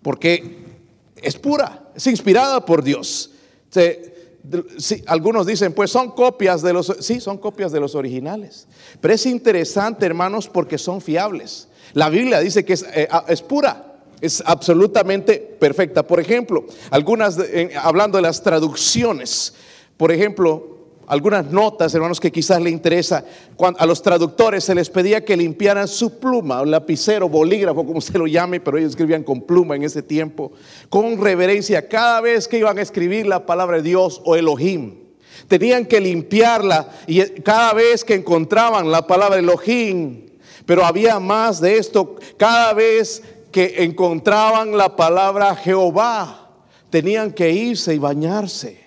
Porque 0.04 0.67
es 1.22 1.36
pura, 1.36 1.90
es 1.96 2.08
inspirada 2.08 2.66
por 2.66 2.84
Dios. 2.84 3.32
algunos 5.06 5.46
dicen, 5.46 5.74
pues 5.74 5.92
son 5.92 6.12
copias 6.12 6.62
de 6.62 6.74
los, 6.74 6.96
sí, 7.00 7.20
son 7.20 7.38
copias 7.38 7.72
de 7.72 7.80
los 7.80 7.96
originales. 7.96 8.68
Pero 9.02 9.14
es 9.14 9.26
interesante, 9.26 10.06
hermanos, 10.06 10.48
porque 10.48 10.78
son 10.78 11.02
fiables. 11.02 11.68
La 11.94 12.10
Biblia 12.10 12.40
dice 12.40 12.64
que 12.66 12.74
es, 12.74 12.84
eh, 12.94 13.08
es 13.28 13.42
pura 13.42 13.84
es 14.22 14.42
absolutamente 14.46 15.38
perfecta. 15.38 16.06
Por 16.06 16.20
ejemplo, 16.20 16.66
algunas, 16.90 17.38
hablando 17.82 18.18
de 18.18 18.24
las 18.24 18.42
traducciones, 18.42 19.54
por 19.96 20.12
ejemplo, 20.12 20.76
algunas 21.08 21.50
notas, 21.50 21.96
hermanos, 21.96 22.20
que 22.20 22.32
quizás 22.32 22.62
le 22.62 22.70
interesa, 22.70 23.24
a 23.78 23.86
los 23.86 24.02
traductores 24.02 24.66
se 24.66 24.76
les 24.76 24.90
pedía 24.90 25.24
que 25.24 25.38
limpiaran 25.38 25.88
su 25.88 26.20
pluma, 26.20 26.66
lapicero, 26.66 27.30
bolígrafo, 27.30 27.86
como 27.86 28.02
se 28.02 28.18
lo 28.18 28.28
llame, 28.28 28.60
pero 28.60 28.78
ellos 28.78 28.92
escribían 28.92 29.24
con 29.24 29.42
pluma 29.42 29.78
en 29.78 29.84
ese 29.84 30.04
tiempo, 30.04 30.52
con 30.90 31.20
reverencia, 31.20 31.88
cada 31.88 32.20
vez 32.20 32.48
que 32.48 32.60
iban 32.60 32.78
a 32.78 32.82
escribir 32.82 33.26
la 33.26 33.46
palabra 33.46 33.78
de 33.78 33.84
Dios 33.84 34.22
o 34.26 34.36
Elohim. 34.36 34.96
Tenían 35.48 35.86
que 35.86 36.02
limpiarla 36.02 36.90
y 37.08 37.22
cada 37.42 37.74
vez 37.74 38.04
que 38.04 38.16
encontraban 38.16 38.92
la 38.92 39.08
palabra 39.08 39.40
Elohim, 39.40 40.26
pero 40.66 40.86
había 40.86 41.20
más 41.20 41.62
de 41.62 41.78
esto, 41.78 42.18
cada 42.36 42.74
vez 42.74 43.24
que 43.52 43.84
encontraban 43.84 44.78
la 44.78 44.98
palabra 44.98 45.56
Jehová 45.56 46.50
tenían 46.90 47.32
que 47.32 47.50
irse 47.52 47.96
y 47.96 47.98
bañarse. 47.98 48.87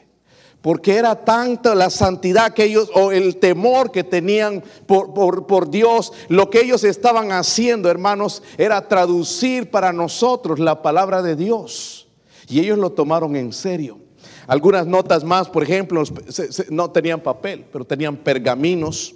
Porque 0.62 0.96
era 0.96 1.14
tanta 1.14 1.74
la 1.74 1.88
santidad 1.88 2.52
que 2.52 2.64
ellos, 2.64 2.90
o 2.94 3.12
el 3.12 3.36
temor 3.36 3.90
que 3.90 4.04
tenían 4.04 4.62
por, 4.86 5.14
por, 5.46 5.70
Dios, 5.70 6.12
lo 6.28 6.50
que 6.50 6.60
ellos 6.60 6.84
estaban 6.84 7.32
haciendo, 7.32 7.88
hermanos, 7.88 8.42
era 8.58 8.86
traducir 8.86 9.70
para 9.70 9.92
nosotros 9.92 10.58
la 10.58 10.82
palabra 10.82 11.22
de 11.22 11.34
Dios. 11.34 12.08
Y 12.46 12.60
ellos 12.60 12.78
lo 12.78 12.90
tomaron 12.90 13.36
en 13.36 13.52
serio. 13.52 13.98
Algunas 14.46 14.86
notas 14.86 15.24
más, 15.24 15.48
por 15.48 15.62
ejemplo, 15.62 16.02
no 16.68 16.90
tenían 16.90 17.20
papel, 17.20 17.64
pero 17.72 17.84
tenían 17.84 18.16
pergaminos 18.16 19.14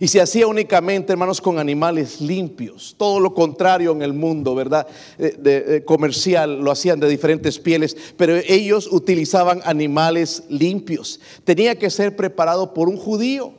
y 0.00 0.08
se 0.08 0.20
hacía 0.20 0.46
únicamente, 0.46 1.12
hermanos, 1.12 1.40
con 1.40 1.58
animales 1.58 2.20
limpios. 2.20 2.94
Todo 2.96 3.20
lo 3.20 3.34
contrario 3.34 3.92
en 3.92 4.02
el 4.02 4.12
mundo, 4.12 4.54
¿verdad? 4.54 4.86
De, 5.18 5.82
comercial, 5.84 6.60
lo 6.60 6.70
hacían 6.70 7.00
de 7.00 7.08
diferentes 7.08 7.58
pieles, 7.58 7.96
pero 8.16 8.36
ellos 8.46 8.88
utilizaban 8.90 9.60
animales 9.64 10.44
limpios. 10.48 11.20
Tenía 11.44 11.76
que 11.76 11.90
ser 11.90 12.16
preparado 12.16 12.74
por 12.74 12.88
un 12.88 12.96
judío. 12.96 13.52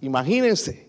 Imagínense. 0.00 0.88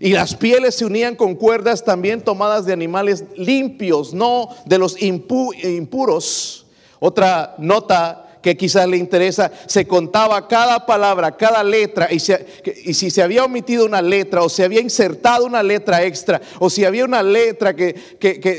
Y 0.00 0.12
las 0.12 0.34
pieles 0.34 0.74
se 0.74 0.84
unían 0.84 1.14
con 1.14 1.34
cuerdas 1.34 1.84
también 1.84 2.22
tomadas 2.22 2.64
de 2.64 2.72
animales 2.72 3.24
limpios, 3.36 4.14
no 4.14 4.48
de 4.64 4.78
los 4.78 5.00
impuros. 5.00 6.66
Otra 6.98 7.54
nota 7.58 8.21
que 8.42 8.56
quizás 8.56 8.88
le 8.88 8.96
interesa, 8.96 9.50
se 9.66 9.86
contaba 9.86 10.48
cada 10.48 10.84
palabra, 10.84 11.36
cada 11.36 11.62
letra, 11.62 12.08
y, 12.12 12.18
si 12.18 13.10
se 13.10 13.22
había 13.22 13.44
omitido 13.44 13.86
una 13.86 14.02
letra, 14.02 14.42
o 14.42 14.48
se 14.48 14.64
había 14.64 14.80
insertado 14.80 15.46
una 15.46 15.62
letra 15.62 16.02
extra, 16.04 16.40
o 16.58 16.68
si 16.68 16.84
había 16.84 17.04
una 17.04 17.22
letra 17.22 17.74
que, 17.74 17.94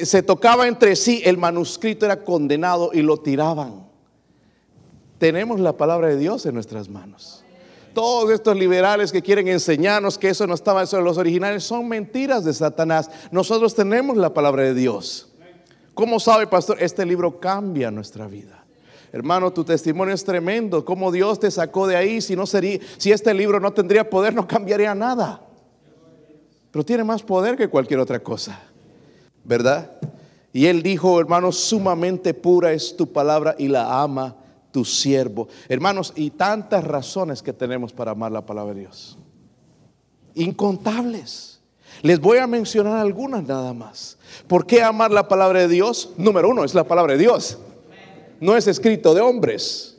se 0.06 0.24
tocaba 0.24 0.68
entre 0.68 0.96
sí, 0.96 1.22
el 1.26 1.38
manuscrito 1.38 2.06
era 2.06 2.24
condenado 2.24 2.92
y 2.94 3.02
lo 3.02 3.18
tiraban. 3.18 3.84
Tenemos 5.18 5.60
la 5.60 5.74
palabra 5.74 6.08
de 6.08 6.18
Dios 6.18 6.46
en 6.46 6.56
nuestras 6.56 6.90
manos. 6.90 7.44
Todos 7.94 8.32
estos 8.32 8.58
liberales 8.58 9.12
que 9.12 9.22
quieren 9.22 9.48
enseñarnos 9.48 10.18
que 10.18 10.30
eso 10.30 10.48
no 10.48 10.56
estaba 10.56 10.84
en 10.84 11.04
los 11.04 11.18
originales 11.18 11.64
son 11.64 11.88
mentiras 11.88 12.44
de 12.44 12.54
Satanás. 12.54 13.12
Nosotros 13.32 13.76
tenemos 13.76 14.18
la 14.18 14.34
palabra 14.34 14.64
de 14.64 14.74
Dios. 14.74 15.30
¿Cómo 15.94 16.20
sabe, 16.20 16.48
pastor? 16.48 16.78
Este 16.80 17.06
libro 17.06 17.40
cambia 17.40 17.92
nuestra 17.92 18.28
vida. 18.28 18.63
Hermano, 19.14 19.54
tu 19.54 19.64
testimonio 19.64 20.16
es 20.16 20.26
tremendo. 20.26 20.84
Cómo 20.84 21.12
Dios 21.12 21.40
te 21.40 21.52
sacó 21.52 21.86
de 21.86 21.96
ahí. 21.96 22.20
Si 22.20 22.36
no 22.36 22.48
sería, 22.48 22.80
si 22.98 23.12
este 23.12 23.32
libro 23.32 23.60
no 23.60 23.72
tendría 23.72 24.10
poder, 24.10 24.34
no 24.34 24.48
cambiaría 24.48 24.96
nada. 24.96 25.40
Pero 26.72 26.84
tiene 26.84 27.04
más 27.04 27.22
poder 27.22 27.56
que 27.56 27.70
cualquier 27.70 28.00
otra 28.00 28.20
cosa. 28.22 28.60
¿Verdad? 29.44 29.92
Y 30.52 30.66
él 30.66 30.82
dijo, 30.82 31.20
hermanos, 31.20 31.60
sumamente 31.60 32.34
pura 32.34 32.74
es 32.74 32.98
tu 32.98 33.14
palabra 33.14 33.56
y 33.60 33.68
la 33.68 34.02
ama 34.02 34.36
tu 34.72 34.84
siervo. 34.84 35.48
Hermanos, 35.70 36.12
y 36.16 36.32
tantas 36.32 36.84
razones 36.84 37.44
que 37.44 37.54
tenemos 37.54 37.94
para 37.94 38.12
amar 38.12 38.32
la 38.32 38.44
palabra 38.44 38.74
de 38.74 38.80
Dios. 38.80 39.20
Incontables. 40.34 41.62
Les 42.02 42.20
voy 42.20 42.40
a 42.40 42.48
mencionar 42.48 42.98
algunas 42.98 43.44
nada 43.44 43.76
más. 43.76 44.18
¿Por 44.48 44.66
qué 44.66 44.82
amar 44.82 45.12
la 45.12 45.28
palabra 45.28 45.60
de 45.60 45.68
Dios? 45.68 46.14
Número 46.18 46.50
uno, 46.50 46.64
es 46.64 46.74
la 46.74 46.86
palabra 46.86 47.14
de 47.14 47.20
Dios 47.20 47.60
no 48.44 48.58
es 48.58 48.68
escrito 48.68 49.14
de 49.14 49.22
hombres, 49.22 49.98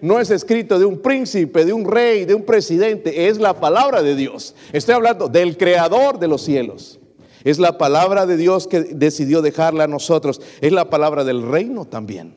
no 0.00 0.20
es 0.20 0.30
escrito 0.30 0.78
de 0.78 0.84
un 0.84 1.02
príncipe, 1.02 1.64
de 1.64 1.72
un 1.72 1.84
rey, 1.84 2.24
de 2.24 2.34
un 2.34 2.44
presidente, 2.44 3.26
es 3.26 3.38
la 3.38 3.58
palabra 3.58 4.02
de 4.02 4.14
Dios. 4.14 4.54
Estoy 4.72 4.94
hablando 4.94 5.26
del 5.26 5.56
creador 5.56 6.20
de 6.20 6.28
los 6.28 6.42
cielos. 6.42 7.00
Es 7.42 7.58
la 7.58 7.78
palabra 7.78 8.24
de 8.24 8.36
Dios 8.36 8.68
que 8.68 8.82
decidió 8.82 9.42
dejarla 9.42 9.84
a 9.84 9.88
nosotros. 9.88 10.40
Es 10.60 10.70
la 10.70 10.90
palabra 10.90 11.24
del 11.24 11.42
reino 11.42 11.84
también. 11.84 12.36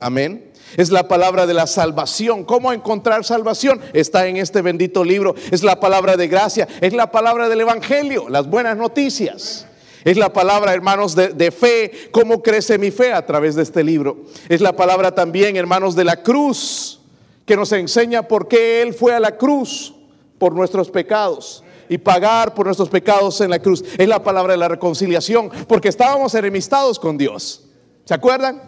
Amén. 0.00 0.52
Es 0.78 0.90
la 0.90 1.06
palabra 1.06 1.46
de 1.46 1.52
la 1.52 1.66
salvación. 1.66 2.44
¿Cómo 2.44 2.72
encontrar 2.72 3.26
salvación? 3.26 3.82
Está 3.92 4.26
en 4.26 4.38
este 4.38 4.62
bendito 4.62 5.04
libro. 5.04 5.34
Es 5.50 5.62
la 5.62 5.80
palabra 5.80 6.16
de 6.16 6.28
gracia. 6.28 6.66
Es 6.80 6.94
la 6.94 7.10
palabra 7.10 7.50
del 7.50 7.60
Evangelio, 7.60 8.30
las 8.30 8.48
buenas 8.48 8.78
noticias. 8.78 9.67
Es 10.04 10.16
la 10.16 10.32
palabra, 10.32 10.72
hermanos, 10.72 11.14
de, 11.14 11.50
fe, 11.50 12.10
cómo 12.10 12.42
crece 12.42 12.78
mi 12.78 12.90
fe 12.90 13.12
a 13.12 13.26
través 13.26 13.54
de 13.54 13.62
este 13.62 13.82
libro. 13.82 14.24
Es 14.48 14.60
la 14.60 14.74
palabra 14.74 15.14
también, 15.14 15.56
hermanos, 15.56 15.94
de 15.94 16.04
la 16.04 16.22
cruz, 16.22 17.00
que 17.44 17.56
nos 17.56 17.72
enseña 17.72 18.22
por 18.22 18.48
qué 18.48 18.82
Él 18.82 18.94
fue 18.94 19.14
a 19.14 19.20
la 19.20 19.36
cruz 19.36 19.94
por 20.38 20.54
nuestros 20.54 20.90
pecados 20.90 21.64
y 21.88 21.98
pagar 21.98 22.54
por 22.54 22.66
nuestros 22.66 22.88
pecados 22.88 23.40
en 23.40 23.50
la 23.50 23.58
cruz. 23.58 23.82
Es 23.96 24.06
la 24.06 24.22
palabra 24.22 24.52
de 24.52 24.58
la 24.58 24.68
reconciliación, 24.68 25.50
porque 25.66 25.88
estábamos 25.88 26.34
enemistados 26.34 26.98
con 26.98 27.16
Dios. 27.18 27.64
¿Se 28.04 28.14
acuerdan? 28.14 28.62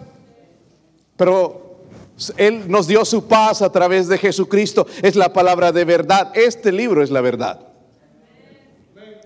Pero 1.16 1.84
Él 2.36 2.64
nos 2.68 2.86
dio 2.86 3.04
su 3.04 3.26
paz 3.26 3.62
a 3.62 3.70
través 3.70 4.08
de 4.08 4.18
Jesucristo. 4.18 4.86
Es 5.02 5.16
la 5.16 5.32
palabra 5.32 5.72
de 5.72 5.84
verdad. 5.84 6.32
Este 6.34 6.72
libro 6.72 7.02
es 7.02 7.10
la 7.10 7.20
verdad. 7.20 7.69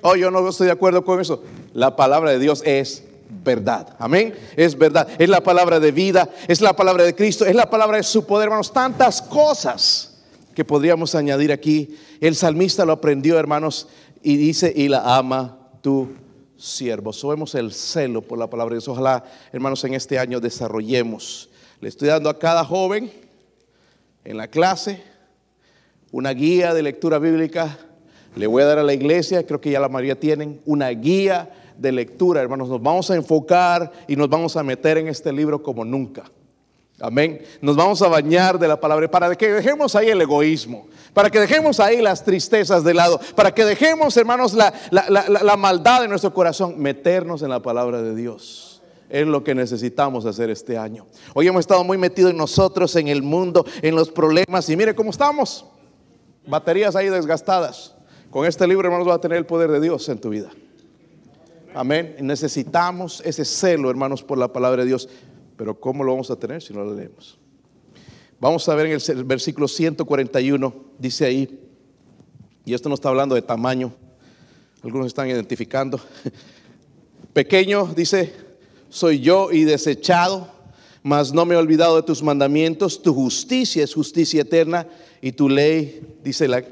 Oh, 0.06 0.16
yo 0.16 0.30
no 0.30 0.46
estoy 0.46 0.66
de 0.66 0.72
acuerdo 0.72 1.02
con 1.02 1.18
eso. 1.18 1.42
La 1.72 1.96
palabra 1.96 2.30
de 2.30 2.38
Dios 2.38 2.62
es 2.66 3.04
verdad. 3.42 3.96
Amén. 3.98 4.34
Es 4.54 4.76
verdad. 4.76 5.08
Es 5.18 5.30
la 5.30 5.42
palabra 5.42 5.80
de 5.80 5.92
vida. 5.92 6.28
Es 6.46 6.60
la 6.60 6.76
palabra 6.76 7.04
de 7.04 7.14
Cristo. 7.14 7.46
Es 7.46 7.54
la 7.54 7.70
palabra 7.70 7.96
de 7.96 8.02
su 8.02 8.26
poder, 8.26 8.48
hermanos. 8.48 8.70
Tantas 8.70 9.22
cosas 9.22 10.18
que 10.54 10.62
podríamos 10.62 11.14
añadir 11.14 11.50
aquí. 11.52 11.96
El 12.20 12.36
salmista 12.36 12.84
lo 12.84 12.92
aprendió, 12.92 13.38
hermanos, 13.38 13.88
y 14.22 14.36
dice, 14.36 14.70
y 14.76 14.88
la 14.88 15.16
ama 15.16 15.58
tu 15.80 16.10
siervo. 16.58 17.10
Subemos 17.14 17.54
el 17.54 17.72
celo 17.72 18.20
por 18.20 18.38
la 18.38 18.50
palabra 18.50 18.74
de 18.74 18.80
Dios. 18.80 18.88
Ojalá, 18.88 19.24
hermanos, 19.52 19.82
en 19.84 19.94
este 19.94 20.18
año 20.18 20.38
desarrollemos 20.38 21.48
Le 21.80 21.88
estoy 21.88 22.08
dando 22.08 22.28
a 22.28 22.38
cada 22.38 22.62
joven 22.62 23.10
en 24.22 24.36
la 24.36 24.48
clase 24.48 25.02
una 26.12 26.32
guía 26.34 26.74
de 26.74 26.82
lectura 26.82 27.18
bíblica. 27.18 27.78
Le 28.34 28.46
voy 28.46 28.62
a 28.62 28.66
dar 28.66 28.78
a 28.78 28.82
la 28.82 28.92
iglesia, 28.92 29.46
creo 29.46 29.60
que 29.60 29.70
ya 29.70 29.80
la 29.80 29.88
mayoría 29.88 30.18
tienen, 30.18 30.60
una 30.64 30.88
guía 30.88 31.50
de 31.78 31.92
lectura, 31.92 32.40
hermanos. 32.40 32.68
Nos 32.68 32.82
vamos 32.82 33.10
a 33.10 33.16
enfocar 33.16 33.92
y 34.08 34.16
nos 34.16 34.28
vamos 34.28 34.56
a 34.56 34.62
meter 34.62 34.98
en 34.98 35.08
este 35.08 35.32
libro 35.32 35.62
como 35.62 35.84
nunca. 35.84 36.24
Amén. 37.00 37.42
Nos 37.60 37.76
vamos 37.76 38.02
a 38.02 38.08
bañar 38.08 38.58
de 38.58 38.68
la 38.68 38.80
palabra 38.80 39.10
para 39.10 39.34
que 39.34 39.52
dejemos 39.52 39.96
ahí 39.96 40.08
el 40.08 40.20
egoísmo, 40.20 40.86
para 41.12 41.30
que 41.30 41.40
dejemos 41.40 41.80
ahí 41.80 42.00
las 42.00 42.24
tristezas 42.24 42.84
de 42.84 42.94
lado, 42.94 43.20
para 43.34 43.52
que 43.52 43.64
dejemos, 43.64 44.16
hermanos, 44.16 44.54
la, 44.54 44.72
la 44.90 45.56
maldad 45.56 46.02
de 46.02 46.08
nuestro 46.08 46.32
corazón, 46.32 46.74
meternos 46.78 47.42
en 47.42 47.50
la 47.50 47.60
palabra 47.60 48.02
de 48.02 48.14
Dios 48.14 48.74
es 49.10 49.26
lo 49.28 49.44
que 49.44 49.54
necesitamos 49.54 50.26
hacer 50.26 50.50
este 50.50 50.76
año. 50.76 51.06
Hoy 51.34 51.46
hemos 51.46 51.60
estado 51.60 51.84
muy 51.84 51.96
metidos 51.96 52.32
en 52.32 52.36
nosotros, 52.36 52.96
en 52.96 53.06
el 53.06 53.22
mundo, 53.22 53.64
en 53.80 53.94
los 53.94 54.10
problemas. 54.10 54.68
Y 54.68 54.76
mire 54.76 54.94
cómo 54.96 55.10
estamos. 55.10 55.64
Baterías 56.46 56.96
ahí 56.96 57.08
desgastadas. 57.08 57.94
Con 58.34 58.44
este 58.46 58.66
libro, 58.66 58.88
hermanos, 58.88 59.06
va 59.06 59.14
a 59.14 59.20
tener 59.20 59.38
el 59.38 59.46
poder 59.46 59.70
de 59.70 59.80
Dios 59.80 60.08
en 60.08 60.18
tu 60.18 60.28
vida. 60.28 60.50
Amén. 61.72 62.16
Necesitamos 62.20 63.22
ese 63.24 63.44
celo, 63.44 63.88
hermanos, 63.88 64.24
por 64.24 64.38
la 64.38 64.52
palabra 64.52 64.82
de 64.82 64.88
Dios. 64.88 65.08
Pero 65.56 65.78
¿cómo 65.78 66.02
lo 66.02 66.10
vamos 66.10 66.32
a 66.32 66.36
tener 66.36 66.60
si 66.60 66.74
no 66.74 66.82
lo 66.82 66.96
leemos? 66.96 67.38
Vamos 68.40 68.68
a 68.68 68.74
ver 68.74 68.86
en 68.86 68.98
el 69.06 69.22
versículo 69.22 69.68
141, 69.68 70.74
dice 70.98 71.26
ahí, 71.26 71.60
y 72.64 72.74
esto 72.74 72.88
no 72.88 72.96
está 72.96 73.08
hablando 73.08 73.36
de 73.36 73.42
tamaño, 73.42 73.94
algunos 74.82 75.06
están 75.06 75.28
identificando. 75.28 76.00
Pequeño, 77.32 77.86
dice, 77.94 78.34
soy 78.88 79.20
yo 79.20 79.52
y 79.52 79.62
desechado, 79.62 80.48
mas 81.04 81.32
no 81.32 81.44
me 81.46 81.54
he 81.54 81.56
olvidado 81.56 81.94
de 81.94 82.02
tus 82.02 82.20
mandamientos. 82.20 83.00
Tu 83.00 83.14
justicia 83.14 83.84
es 83.84 83.94
justicia 83.94 84.42
eterna 84.42 84.88
y 85.20 85.30
tu 85.30 85.48
ley, 85.48 86.18
dice 86.24 86.48
la 86.48 86.64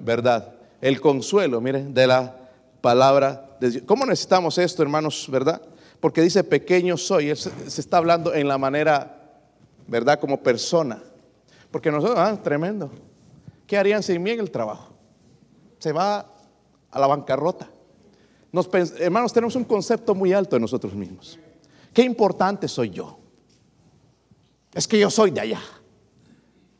verdad. 0.00 0.57
El 0.80 1.00
consuelo, 1.00 1.60
miren, 1.60 1.92
de 1.92 2.06
la 2.06 2.36
palabra 2.80 3.56
de 3.60 3.70
Dios. 3.70 3.84
¿Cómo 3.86 4.06
necesitamos 4.06 4.58
esto, 4.58 4.82
hermanos, 4.82 5.26
verdad? 5.30 5.60
Porque 6.00 6.22
dice 6.22 6.44
pequeño 6.44 6.96
soy, 6.96 7.34
se, 7.34 7.50
está 7.66 7.98
hablando 7.98 8.32
en 8.34 8.46
la 8.46 8.58
manera, 8.58 9.40
¿verdad? 9.86 10.20
Como 10.20 10.42
persona. 10.42 11.02
Porque 11.70 11.90
nosotros, 11.90 12.18
ah, 12.18 12.38
tremendo. 12.42 12.90
¿Qué 13.66 13.76
harían 13.76 14.02
sin 14.02 14.22
mí 14.22 14.30
en 14.30 14.40
el 14.40 14.50
trabajo? 14.50 14.94
Se 15.78 15.92
va 15.92 16.32
a 16.90 16.98
la 16.98 17.06
bancarrota 17.06 17.68
hermanos, 18.98 19.32
tenemos 19.32 19.56
un 19.56 19.64
concepto 19.64 20.14
muy 20.14 20.32
alto 20.32 20.56
de 20.56 20.60
nosotros 20.60 20.94
mismos. 20.94 21.38
Qué 21.92 22.02
importante 22.02 22.68
soy 22.68 22.90
yo. 22.90 23.18
Es 24.72 24.86
que 24.86 24.98
yo 24.98 25.10
soy 25.10 25.30
de 25.30 25.40
allá. 25.40 25.60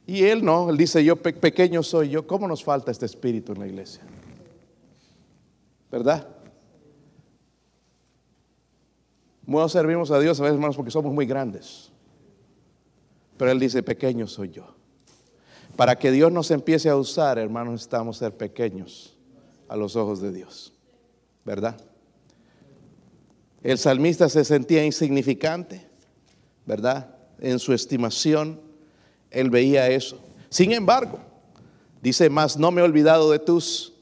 Y 0.08 0.24
él 0.24 0.42
no, 0.42 0.70
él 0.70 0.76
dice, 0.76 1.04
yo 1.04 1.16
pequeño 1.16 1.82
soy 1.82 2.08
yo. 2.08 2.26
¿Cómo 2.26 2.48
nos 2.48 2.64
falta 2.64 2.90
este 2.90 3.04
espíritu 3.04 3.52
en 3.52 3.60
la 3.60 3.66
iglesia? 3.66 4.00
¿Verdad? 5.92 6.26
No 9.44 9.68
servimos 9.68 10.10
a 10.10 10.18
Dios 10.18 10.40
a 10.40 10.44
veces, 10.44 10.54
hermanos, 10.54 10.76
porque 10.76 10.90
somos 10.90 11.12
muy 11.12 11.26
grandes. 11.26 11.90
Pero 13.36 13.50
Él 13.50 13.60
dice, 13.60 13.82
pequeño 13.82 14.26
soy 14.26 14.48
yo. 14.48 14.74
Para 15.76 15.98
que 15.98 16.10
Dios 16.10 16.32
nos 16.32 16.50
empiece 16.50 16.88
a 16.88 16.96
usar, 16.96 17.38
hermanos, 17.38 17.72
necesitamos 17.72 18.16
ser 18.16 18.34
pequeños 18.34 19.14
a 19.68 19.76
los 19.76 19.94
ojos 19.94 20.22
de 20.22 20.32
Dios. 20.32 20.72
¿verdad? 21.48 21.80
El 23.62 23.78
salmista 23.78 24.28
se 24.28 24.44
sentía 24.44 24.84
insignificante, 24.84 25.88
¿verdad? 26.66 27.16
En 27.38 27.58
su 27.58 27.72
estimación, 27.72 28.60
él 29.30 29.50
veía 29.50 29.88
eso. 29.88 30.18
Sin 30.50 30.72
embargo, 30.72 31.18
dice, 32.02 32.30
más 32.30 32.56
no 32.56 32.70
me 32.70 32.80
he 32.80 32.84
olvidado 32.84 33.30
de 33.30 33.38
tus 33.38 33.92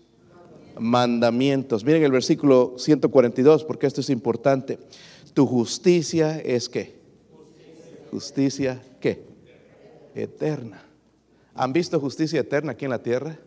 mandamientos. 0.78 1.84
Miren 1.84 2.02
el 2.02 2.12
versículo 2.12 2.74
142, 2.78 3.64
porque 3.64 3.86
esto 3.86 4.00
es 4.00 4.10
importante. 4.10 4.78
Tu 5.34 5.46
justicia 5.46 6.38
es 6.38 6.68
qué? 6.68 6.96
Justicia 8.10 8.82
qué? 9.00 9.24
Eterna. 10.14 10.82
¿Han 11.54 11.72
visto 11.72 11.98
justicia 11.98 12.40
eterna 12.40 12.72
aquí 12.72 12.84
en 12.84 12.90
la 12.90 13.02
tierra? 13.02 13.38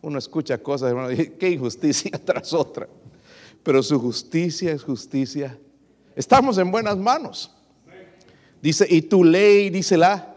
Uno 0.00 0.18
escucha 0.18 0.58
cosas, 0.58 0.90
hermano, 0.90 1.16
qué 1.38 1.50
injusticia 1.50 2.10
tras 2.24 2.52
otra 2.52 2.88
pero 3.62 3.82
su 3.82 3.98
justicia 4.00 4.72
es 4.72 4.82
justicia. 4.82 5.58
Estamos 6.16 6.58
en 6.58 6.70
buenas 6.70 6.96
manos. 6.96 7.54
Dice, 8.60 8.86
y 8.88 9.02
tu 9.02 9.24
ley, 9.24 9.70
dice 9.70 9.96
la. 9.96 10.31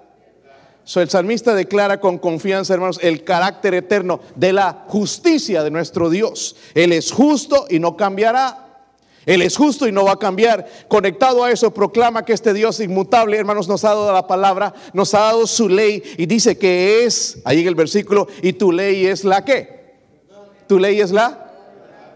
So, 0.86 1.02
el 1.02 1.10
salmista 1.10 1.56
declara 1.56 2.00
con 2.00 2.20
confianza, 2.20 2.76
hermanos, 2.76 3.00
el 3.02 3.24
carácter 3.24 3.74
eterno 3.74 4.20
de 4.36 4.54
la 4.54 4.86
justicia 4.88 5.64
de 5.64 5.72
nuestro 5.72 6.12
Dios. 6.12 6.56
Él 6.76 6.92
es 6.92 7.12
justo 7.12 7.66
y 7.72 7.80
no 7.80 7.98
cambiará. 7.98 8.84
Él 9.26 9.42
es 9.42 9.58
justo 9.58 9.88
y 9.88 9.92
no 9.92 10.06
va 10.06 10.12
a 10.12 10.20
cambiar. 10.20 10.68
Conectado 10.88 11.44
a 11.44 11.52
eso, 11.52 11.74
proclama 11.74 12.24
que 12.24 12.34
este 12.34 12.54
Dios 12.54 12.80
inmutable, 12.80 13.36
hermanos, 13.36 13.68
nos 13.68 13.84
ha 13.84 13.90
dado 13.90 14.14
la 14.14 14.28
palabra, 14.28 14.76
nos 14.94 15.16
ha 15.16 15.22
dado 15.22 15.48
su 15.48 15.68
ley 15.68 16.04
y 16.20 16.28
dice 16.28 16.56
que 16.56 17.04
es, 17.04 17.40
ahí 17.46 17.62
en 17.62 17.68
el 17.68 17.76
versículo, 17.76 18.28
y 18.44 18.54
tu 18.54 18.72
ley 18.72 19.08
es 19.08 19.24
la 19.24 19.44
que. 19.44 19.96
Tu 20.68 20.78
ley 20.78 21.02
es 21.02 21.12
la 21.12 21.52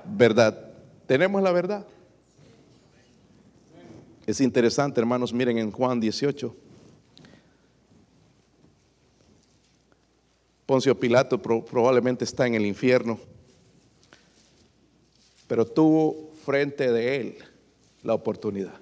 verdad. 0.05 0.55
Tenemos 1.07 1.41
la 1.41 1.51
verdad. 1.51 1.87
Es 4.27 4.39
interesante, 4.41 5.01
hermanos, 5.01 5.33
miren 5.33 5.57
en 5.57 5.71
Juan 5.71 5.99
18. 5.99 6.68
Poncio 10.69 10.99
Pilato 10.99 11.41
probablemente 11.41 12.25
está 12.25 12.45
en 12.45 12.53
el 12.53 12.63
infierno, 12.63 13.19
pero 15.47 15.65
tuvo 15.65 16.31
frente 16.45 16.91
de 16.91 17.15
él 17.15 17.37
la 18.03 18.13
oportunidad. 18.13 18.75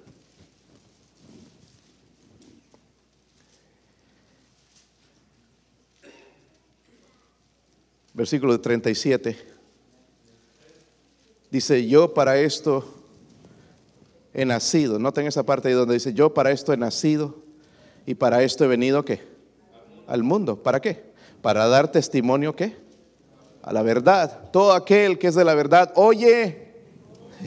Versículo 8.12 8.60
37. 8.60 9.38
Dice, 11.50 11.86
yo 11.86 12.12
para 12.12 12.38
esto 12.38 12.84
he 14.34 14.44
nacido. 14.44 14.98
Noten 14.98 15.26
esa 15.26 15.44
parte 15.44 15.68
ahí 15.68 15.74
donde 15.74 15.94
dice, 15.94 16.12
yo 16.12 16.34
para 16.34 16.50
esto 16.50 16.74
he 16.74 16.76
nacido 16.76 17.34
y 18.04 18.14
para 18.14 18.42
esto 18.42 18.66
he 18.66 18.68
venido 18.68 19.06
¿qué? 19.06 19.22
Al 20.06 20.22
mundo. 20.22 20.62
¿Para 20.62 20.82
qué? 20.82 21.07
Para 21.42 21.66
dar 21.68 21.90
testimonio 21.90 22.54
¿qué? 22.54 22.76
A 23.62 23.72
la 23.72 23.82
verdad. 23.82 24.50
Todo 24.50 24.72
aquel 24.72 25.18
que 25.18 25.28
es 25.28 25.34
de 25.34 25.44
la 25.44 25.54
verdad, 25.54 25.92
oye. 25.96 26.72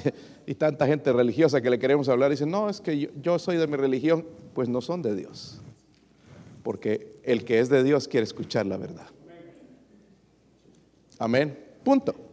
y 0.45 0.56
tanta 0.56 0.88
gente 0.88 1.12
religiosa 1.12 1.62
que 1.62 1.69
le 1.69 1.80
queremos 1.80 2.10
hablar 2.10 2.32
dice, 2.32 2.45
no, 2.45 2.69
es 2.69 2.82
que 2.82 2.97
yo, 2.97 3.10
yo 3.21 3.39
soy 3.39 3.58
de 3.58 3.67
mi 3.67 3.77
religión. 3.77 4.25
Pues 4.54 4.69
no 4.69 4.82
son 4.82 5.01
de 5.01 5.15
Dios. 5.15 5.62
Porque 6.63 7.19
el 7.23 7.45
que 7.45 7.60
es 7.60 7.69
de 7.69 7.84
Dios 7.84 8.08
quiere 8.08 8.23
escuchar 8.23 8.65
la 8.65 8.77
verdad. 8.77 9.08
Amén. 11.19 11.58
Punto 11.84 12.32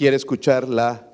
quiere 0.00 0.16
escuchar 0.16 0.66
la 0.66 1.06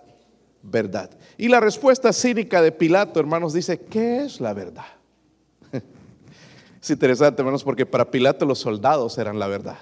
verdad. 0.63 1.11
Y 1.37 1.49
la 1.49 1.59
respuesta 1.59 2.13
cínica 2.13 2.63
de 2.63 2.71
Pilato, 2.71 3.19
hermanos, 3.19 3.53
dice, 3.53 3.81
¿qué 3.81 4.21
es 4.21 4.41
la 4.41 4.55
verdad? 4.55 4.87
Es 6.87 6.91
interesante, 6.91 7.43
hermanos, 7.43 7.65
porque 7.65 7.85
para 7.85 8.09
Pilato 8.09 8.47
los 8.47 8.61
soldados 8.61 9.19
eran 9.19 9.41
la 9.41 9.49
verdad. 9.49 9.79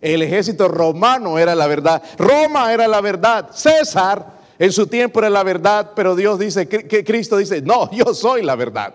El 0.00 0.20
ejército 0.20 0.66
romano 0.66 1.38
era 1.38 1.54
la 1.54 1.68
verdad. 1.68 2.02
Roma 2.18 2.72
era 2.72 2.88
la 2.88 3.00
verdad. 3.00 3.50
César 3.52 4.40
en 4.58 4.72
su 4.72 4.88
tiempo 4.88 5.20
era 5.20 5.30
la 5.30 5.44
verdad, 5.44 5.92
pero 5.94 6.16
Dios 6.16 6.40
dice, 6.40 6.66
que 6.66 7.04
Cristo 7.04 7.36
dice, 7.36 7.62
no, 7.62 7.88
yo 7.92 8.12
soy 8.12 8.42
la 8.42 8.56
verdad. 8.56 8.92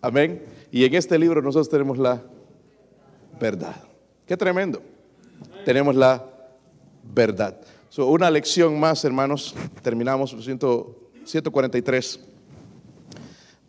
Amén. 0.00 0.44
Y 0.72 0.84
en 0.84 0.94
este 0.96 1.16
libro 1.20 1.40
nosotros 1.40 1.68
tenemos 1.68 1.98
la 1.98 2.20
verdad. 3.38 3.76
Qué 4.26 4.36
tremendo. 4.36 4.82
Tenemos 5.64 5.94
la 5.94 6.24
verdad 7.04 7.60
una 7.98 8.30
lección 8.30 8.78
más, 8.78 9.04
hermanos. 9.04 9.54
Terminamos, 9.82 10.36
143. 11.24 12.20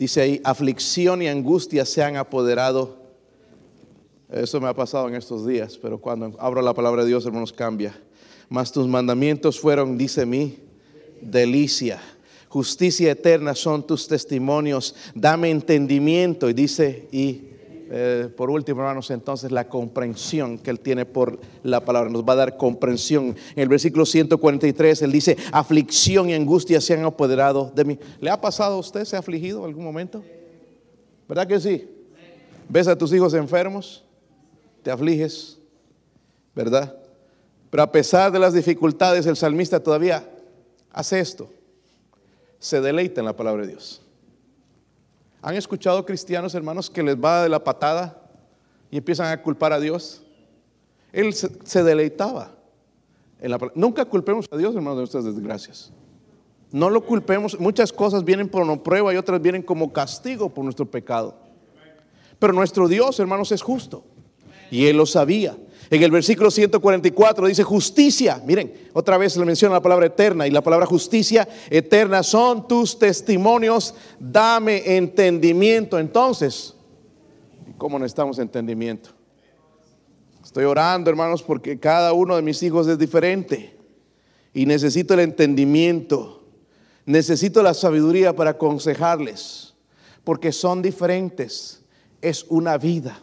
Dice 0.01 0.19
ahí, 0.19 0.41
aflicción 0.43 1.21
y 1.21 1.27
angustia 1.27 1.85
se 1.85 2.01
han 2.01 2.15
apoderado. 2.15 2.97
Eso 4.31 4.59
me 4.59 4.67
ha 4.67 4.73
pasado 4.73 5.07
en 5.07 5.13
estos 5.13 5.45
días, 5.45 5.77
pero 5.79 5.99
cuando 5.99 6.35
abro 6.39 6.59
la 6.63 6.73
palabra 6.73 7.03
de 7.03 7.09
Dios, 7.09 7.23
hermanos, 7.23 7.53
cambia. 7.53 7.95
Mas 8.49 8.71
tus 8.71 8.87
mandamientos 8.87 9.59
fueron, 9.59 9.99
dice 9.99 10.25
mí, 10.25 10.57
delicia. 11.21 12.01
Justicia 12.49 13.11
eterna 13.11 13.53
son 13.53 13.85
tus 13.85 14.07
testimonios. 14.07 14.95
Dame 15.13 15.51
entendimiento. 15.51 16.49
Y 16.49 16.53
dice, 16.53 17.07
y 17.11 17.50
eh, 17.93 18.30
por 18.38 18.49
último, 18.49 18.80
hermanos, 18.80 19.12
entonces 19.12 19.51
la 19.51 19.67
comprensión 19.67 20.58
que 20.58 20.69
Él 20.69 20.80
tiene 20.80 21.06
por 21.06 21.38
la 21.62 21.84
palabra 21.84 22.10
nos 22.10 22.23
va 22.23 22.34
a 22.34 22.38
dar 22.38 22.56
comprensión. 22.56 23.36
En 23.54 23.63
el 23.63 23.67
versículo 23.67 24.06
143 24.06 25.01
Él 25.01 25.12
dice, 25.12 25.36
aflicción 25.51 26.30
y 26.30 26.34
angustia 26.34 26.80
se 26.80 26.93
han 26.93 27.04
apoderado 27.04 27.69
de 27.75 27.84
mí. 27.84 27.99
¿Le 28.21 28.30
ha 28.30 28.39
pasado 28.39 28.75
a 28.75 28.80
usted? 28.80 29.04
¿Se 29.04 29.17
ha 29.17 29.19
afligido 29.19 29.60
en 29.60 29.65
algún 29.65 29.84
momento? 29.84 30.23
¿Verdad 31.27 31.45
que 31.45 31.60
sí? 31.60 31.89
¿Ves 32.69 32.88
a 32.88 32.97
tus 32.97 33.12
hijos 33.12 33.34
enfermos? 33.34 34.06
Te 34.84 34.89
afliges, 34.89 35.60
¿verdad? 36.56 36.95
Pero 37.69 37.84
a 37.84 37.91
pesar 37.91 38.32
de 38.32 38.39
las 38.39 38.54
dificultades, 38.54 39.25
el 39.25 39.36
salmista 39.36 39.84
todavía 39.84 40.25
hace 40.93 41.19
esto. 41.19 41.49
Se 42.58 42.80
deleita 42.80 43.19
en 43.19 43.25
la 43.25 43.36
palabra 43.36 43.63
de 43.63 43.73
Dios. 43.73 44.01
¿Han 45.41 45.56
escuchado 45.56 46.06
cristianos, 46.06 46.54
hermanos, 46.54 46.89
que 46.89 47.01
les 47.01 47.15
va 47.15 47.43
de 47.43 47.49
la 47.49 47.63
patada 47.63 48.21
y 48.91 48.97
empiezan 48.97 49.32
a 49.32 49.41
culpar 49.41 49.73
a 49.73 49.80
Dios? 49.80 50.23
Él 51.12 51.34
se, 51.34 51.84
deleitaba. 51.84 52.51
Nunca 53.73 54.06
culpemos 54.06 54.45
a 54.51 54.58
Dios, 54.58 54.75
hermanos, 54.75 54.97
de 54.97 55.01
nuestras 55.01 55.25
desgracias. 55.25 55.91
No 56.71 56.89
lo 56.89 57.04
culpemos. 57.04 57.60
Muchas 57.60 57.91
cosas 57.91 58.23
vienen 58.23 58.47
por 58.47 58.82
prueba 58.84 59.13
y 59.13 59.17
otras 59.17 59.41
vienen 59.41 59.63
como 59.63 59.91
castigo 59.91 60.49
por 60.49 60.63
nuestro 60.63 60.86
pecado. 60.86 61.36
Pero 62.39 62.54
nuestro 62.54 62.88
Dios, 62.88 63.19
hermanos, 63.19 63.51
es 63.51 63.62
justo. 63.62 64.04
Y 64.69 64.86
Él 64.86 64.97
lo 64.97 65.06
sabía. 65.06 65.58
En 65.91 66.01
el 66.01 66.10
versículo 66.10 66.49
144 66.49 67.45
dice 67.45 67.63
justicia. 67.63 68.41
Miren, 68.45 68.73
otra 68.93 69.17
vez 69.19 69.38
le 69.38 69.45
menciona 69.45 69.75
la 69.75 69.82
palabra 69.82 70.08
eterna 70.08 70.47
y 70.47 70.51
la 70.51 70.62
palabra 70.62 70.88
justicia 70.88 71.47
eterna 71.69 72.23
son 72.23 72.67
tus 72.67 72.97
testimonios. 72.97 73.93
Dame 74.19 74.95
entendimiento. 74.97 75.99
Entonces, 75.99 76.73
¿cómo 77.77 77.99
necesitamos 77.99 78.39
entendimiento? 78.39 79.12
Estoy 80.43 80.63
orando, 80.63 81.12
hermanos, 81.12 81.43
porque 81.43 81.80
cada 81.80 82.13
uno 82.13 82.36
de 82.36 82.41
mis 82.41 82.63
hijos 82.63 82.88
es 82.88 82.97
diferente 82.97 83.77
y 84.54 84.65
necesito 84.65 85.13
el 85.13 85.19
entendimiento 85.19 86.41
Necesito 87.06 87.63
la 87.63 87.73
sabiduría 87.73 88.36
para 88.36 88.51
aconsejarles, 88.51 89.73
porque 90.23 90.51
son 90.51 90.82
diferentes. 90.82 91.82
Es 92.21 92.45
una 92.49 92.77
vida. 92.77 93.19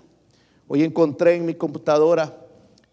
Hoy 0.66 0.82
encontré 0.82 1.36
en 1.36 1.46
mi 1.46 1.54
computadora, 1.54 2.36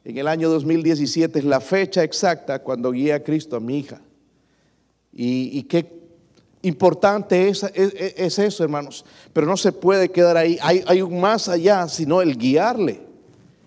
en 0.06 0.20
el 0.20 0.28
año 0.28 0.50
2017, 0.50 1.42
la 1.42 1.60
fecha 1.60 2.04
exacta 2.04 2.60
cuando 2.60 2.92
guié 2.92 3.12
a 3.14 3.24
Cristo 3.24 3.56
a 3.56 3.60
mi 3.60 3.80
hija. 3.80 4.00
Y, 5.12 5.64
qué 5.64 5.92
importante 6.62 7.50
es, 7.50 7.64
eso, 7.64 8.64
hermanos. 8.64 9.04
Pero 9.34 9.48
no 9.48 9.58
se 9.58 9.72
puede 9.72 10.10
quedar 10.10 10.38
ahí. 10.38 10.60
Hay, 10.62 10.84
hay 10.86 11.02
un 11.02 11.20
más 11.20 11.50
allá, 11.50 11.88
sino 11.88 12.22
el 12.22 12.38
guiarle. 12.38 13.02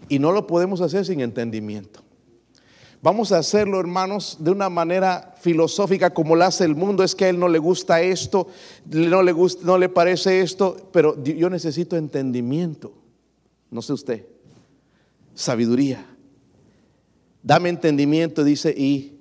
Y 0.08 0.20
no 0.20 0.30
lo 0.30 0.46
podemos 0.46 0.80
hacer 0.80 1.04
sin 1.04 1.20
entendimiento. 1.20 2.02
Vamos 3.02 3.32
a 3.32 3.38
hacerlo, 3.38 3.80
hermanos, 3.80 4.36
de 4.38 4.52
una 4.52 4.68
manera 4.68 5.34
filosófica 5.40 6.14
como 6.14 6.36
lo 6.36 6.44
hace 6.44 6.64
el 6.64 6.76
mundo. 6.76 7.02
Es 7.02 7.16
que 7.16 7.24
a 7.24 7.28
él 7.30 7.38
no 7.38 7.48
le 7.48 7.58
gusta 7.58 8.00
esto, 8.00 8.46
no 8.84 9.22
le, 9.22 9.32
gusta, 9.32 9.64
no 9.64 9.76
le 9.76 9.88
parece 9.88 10.40
esto, 10.40 10.76
pero 10.92 11.20
yo 11.24 11.50
necesito 11.50 11.96
entendimiento. 11.96 12.92
No 13.70 13.82
sé 13.82 13.92
usted. 13.92 14.26
Sabiduría. 15.34 16.17
Dame 17.48 17.70
entendimiento, 17.70 18.44
dice, 18.44 18.74
y, 18.76 19.18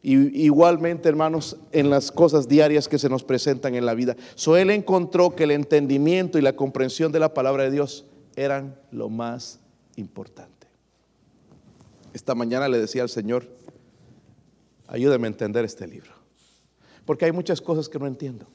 igualmente, 0.00 1.10
hermanos, 1.10 1.58
en 1.72 1.90
las 1.90 2.10
cosas 2.10 2.48
diarias 2.48 2.88
que 2.88 2.98
se 2.98 3.10
nos 3.10 3.22
presentan 3.22 3.74
en 3.74 3.84
la 3.84 3.92
vida. 3.92 4.16
So 4.34 4.56
encontró 4.56 5.36
que 5.36 5.44
el 5.44 5.50
entendimiento 5.50 6.38
y 6.38 6.40
la 6.40 6.56
comprensión 6.56 7.12
de 7.12 7.20
la 7.20 7.34
palabra 7.34 7.64
de 7.64 7.70
Dios 7.70 8.06
eran 8.34 8.80
lo 8.90 9.10
más 9.10 9.60
importante. 9.96 10.68
Esta 12.14 12.34
mañana 12.34 12.66
le 12.66 12.78
decía 12.78 13.02
al 13.02 13.10
Señor, 13.10 13.46
ayúdame 14.88 15.26
a 15.26 15.28
entender 15.28 15.66
este 15.66 15.86
libro. 15.86 16.12
Porque 17.04 17.26
hay 17.26 17.32
muchas 17.32 17.60
cosas 17.60 17.90
que 17.90 17.98
no 17.98 18.06
entiendo. 18.06 18.46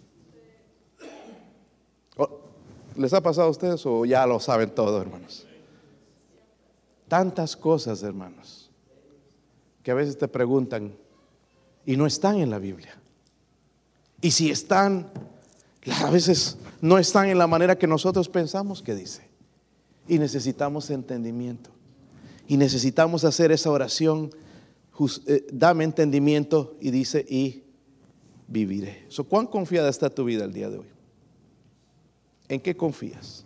¿Les 2.96 3.13
ha 3.13 3.22
pasado 3.22 3.50
a 3.50 3.52
ustedes 3.52 3.86
o 3.86 4.04
ya 4.04 4.26
lo 4.26 4.39
saben 4.39 4.72
todo, 4.72 5.00
hermanos? 5.00 5.46
Tantas 7.08 7.56
cosas, 7.56 8.02
hermanos, 8.02 8.64
que 9.86 9.91
a 9.91 9.93
veces 9.93 10.17
te 10.17 10.28
preguntan 10.28 10.98
y 11.86 11.95
no 11.95 12.08
están 12.08 12.39
en 12.39 12.50
la 12.50 12.58
Biblia. 12.58 13.00
Y 14.19 14.32
si 14.32 14.50
están, 14.50 15.12
a 16.04 16.10
veces 16.10 16.58
no 16.82 16.98
están 16.98 17.30
en 17.30 17.38
la 17.38 17.45
manera 17.45 17.78
que 17.78 17.86
nosotros 17.86 18.28
pensamos 18.28 18.82
que 18.82 18.95
dice. 18.95 19.28
Y 20.08 20.17
necesitamos 20.17 20.89
entendimiento. 20.89 21.69
Y 22.48 22.58
necesitamos 22.58 23.26
hacer 23.26 23.52
esa 23.52 23.69
oración, 23.69 24.32
eh, 25.28 25.45
dame 25.52 25.84
entendimiento 25.84 26.76
y 26.82 26.89
dice, 26.89 27.24
y 27.30 27.65
viviré. 28.48 29.06
So, 29.10 29.26
¿Cuán 29.26 29.45
confiada 29.45 29.89
está 29.89 30.10
tu 30.10 30.24
vida 30.26 30.45
el 30.45 30.54
día 30.54 30.71
de 30.71 30.80
hoy? 30.80 30.88
¿En 32.50 32.60
qué 32.60 32.76
confías? 32.76 33.45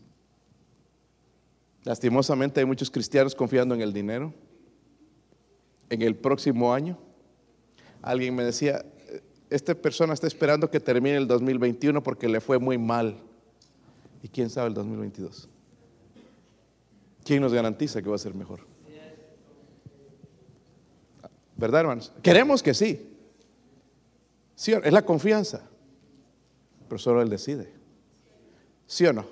Lastimosamente 1.83 2.61
hay 2.61 2.65
muchos 2.65 2.89
cristianos 2.89 3.35
confiando 3.35 3.75
en 3.75 3.81
el 3.81 3.91
dinero, 3.91 4.33
en 5.89 6.01
el 6.01 6.15
próximo 6.15 6.73
año. 6.73 6.97
Alguien 8.01 8.35
me 8.35 8.43
decía, 8.43 8.85
esta 9.49 9.75
persona 9.75 10.13
está 10.13 10.27
esperando 10.27 10.69
que 10.69 10.79
termine 10.79 11.17
el 11.17 11.27
2021 11.27 12.03
porque 12.03 12.29
le 12.29 12.39
fue 12.39 12.59
muy 12.59 12.77
mal. 12.77 13.19
¿Y 14.21 14.27
quién 14.27 14.49
sabe 14.49 14.67
el 14.67 14.73
2022? 14.73 15.49
¿Quién 17.23 17.41
nos 17.41 17.53
garantiza 17.53 18.01
que 18.01 18.09
va 18.09 18.15
a 18.15 18.19
ser 18.19 18.33
mejor? 18.33 18.61
¿Verdad, 21.55 21.81
hermanos? 21.81 22.13
Queremos 22.21 22.63
que 22.63 22.73
sí. 22.73 23.05
Sí, 24.55 24.71
es 24.71 24.93
la 24.93 25.03
confianza. 25.03 25.61
Pero 26.87 26.97
solo 26.97 27.21
Él 27.21 27.29
decide. 27.29 27.73
¿Sí 28.87 29.05
o 29.05 29.13
no? 29.13 29.25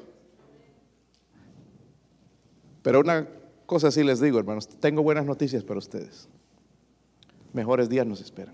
Pero 2.82 3.00
una 3.00 3.28
cosa 3.66 3.92
sí 3.92 4.04
les 4.04 4.20
digo, 4.20 4.40
hermanos. 4.40 4.68
Tengo 4.68 5.04
buenas 5.04 5.26
noticias 5.26 5.64
para 5.64 5.80
ustedes. 5.80 6.30
Mejores 7.58 7.90
días 7.90 8.06
nos 8.06 8.22
esperan. 8.22 8.54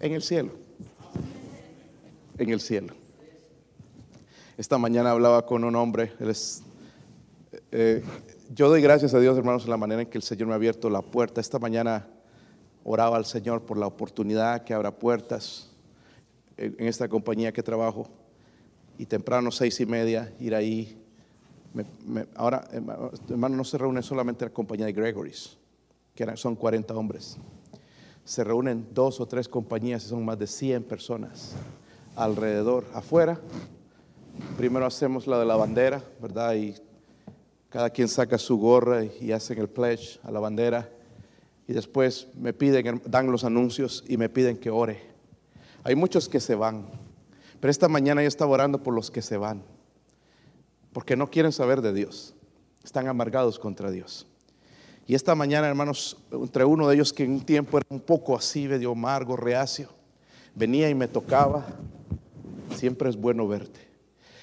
En 0.00 0.12
el 0.12 0.20
cielo. 0.20 0.50
En 2.36 2.50
el 2.50 2.60
cielo. 2.60 2.92
Esta 4.56 4.78
mañana 4.78 5.12
hablaba 5.12 5.46
con 5.46 5.62
un 5.62 5.76
hombre. 5.76 6.12
Él 6.18 6.30
es, 6.30 6.64
eh, 7.70 8.02
yo 8.52 8.68
doy 8.68 8.82
gracias 8.82 9.14
a 9.14 9.20
Dios, 9.20 9.38
hermanos, 9.38 9.62
en 9.62 9.70
la 9.70 9.76
manera 9.76 10.02
en 10.02 10.08
que 10.08 10.18
el 10.18 10.24
Señor 10.24 10.48
me 10.48 10.54
ha 10.54 10.56
abierto 10.56 10.90
la 10.90 11.02
puerta. 11.02 11.40
Esta 11.40 11.60
mañana 11.60 12.08
oraba 12.82 13.16
al 13.16 13.26
Señor 13.26 13.62
por 13.62 13.78
la 13.78 13.86
oportunidad 13.86 14.64
que 14.64 14.74
abra 14.74 14.90
puertas 14.90 15.70
en 16.56 16.84
esta 16.84 17.08
compañía 17.08 17.52
que 17.52 17.62
trabajo 17.62 18.08
y 18.98 19.06
temprano 19.06 19.52
seis 19.52 19.78
y 19.78 19.86
media 19.86 20.34
ir 20.40 20.52
ahí. 20.52 21.00
ahora, 22.34 22.68
hermano, 22.72 23.54
no 23.54 23.62
se 23.62 23.78
reúne 23.78 24.02
solamente 24.02 24.44
la 24.44 24.50
compañía 24.50 24.86
de 24.86 24.92
Gregory's, 24.92 25.56
que 26.16 26.36
son 26.36 26.56
40 26.56 26.92
hombres. 26.96 27.38
Se 28.28 28.44
reúnen 28.44 28.86
dos 28.92 29.20
o 29.20 29.26
tres 29.26 29.48
compañías 29.48 30.04
y 30.04 30.08
son 30.10 30.22
más 30.22 30.38
de 30.38 30.46
100 30.46 30.84
personas 30.84 31.54
alrededor, 32.14 32.84
afuera. 32.92 33.40
Primero 34.58 34.84
hacemos 34.84 35.26
la 35.26 35.38
de 35.38 35.46
la 35.46 35.56
bandera, 35.56 36.04
¿verdad? 36.20 36.54
Y 36.54 36.74
cada 37.70 37.88
quien 37.88 38.06
saca 38.06 38.36
su 38.36 38.58
gorra 38.58 39.02
y 39.02 39.32
hacen 39.32 39.58
el 39.58 39.70
pledge 39.70 40.20
a 40.22 40.30
la 40.30 40.40
bandera 40.40 40.90
y 41.66 41.72
después 41.72 42.28
me 42.34 42.52
piden, 42.52 43.00
dan 43.06 43.32
los 43.32 43.44
anuncios 43.44 44.04
y 44.06 44.18
me 44.18 44.28
piden 44.28 44.58
que 44.58 44.68
ore. 44.68 45.00
Hay 45.82 45.94
muchos 45.94 46.28
que 46.28 46.38
se 46.38 46.54
van, 46.54 46.84
pero 47.60 47.70
esta 47.70 47.88
mañana 47.88 48.20
yo 48.20 48.28
estaba 48.28 48.50
orando 48.50 48.82
por 48.82 48.92
los 48.92 49.10
que 49.10 49.22
se 49.22 49.38
van, 49.38 49.62
porque 50.92 51.16
no 51.16 51.30
quieren 51.30 51.52
saber 51.52 51.80
de 51.80 51.94
Dios, 51.94 52.34
están 52.84 53.08
amargados 53.08 53.58
contra 53.58 53.90
Dios. 53.90 54.26
Y 55.08 55.14
esta 55.14 55.34
mañana, 55.34 55.66
hermanos, 55.66 56.18
entre 56.30 56.66
uno 56.66 56.86
de 56.86 56.96
ellos 56.96 57.14
que 57.14 57.24
en 57.24 57.32
un 57.32 57.40
tiempo 57.40 57.78
era 57.78 57.86
un 57.88 57.98
poco 57.98 58.36
así, 58.36 58.68
medio 58.68 58.92
amargo, 58.92 59.38
reacio, 59.38 59.88
venía 60.54 60.90
y 60.90 60.94
me 60.94 61.08
tocaba, 61.08 61.66
siempre 62.76 63.08
es 63.08 63.16
bueno 63.16 63.48
verte. 63.48 63.80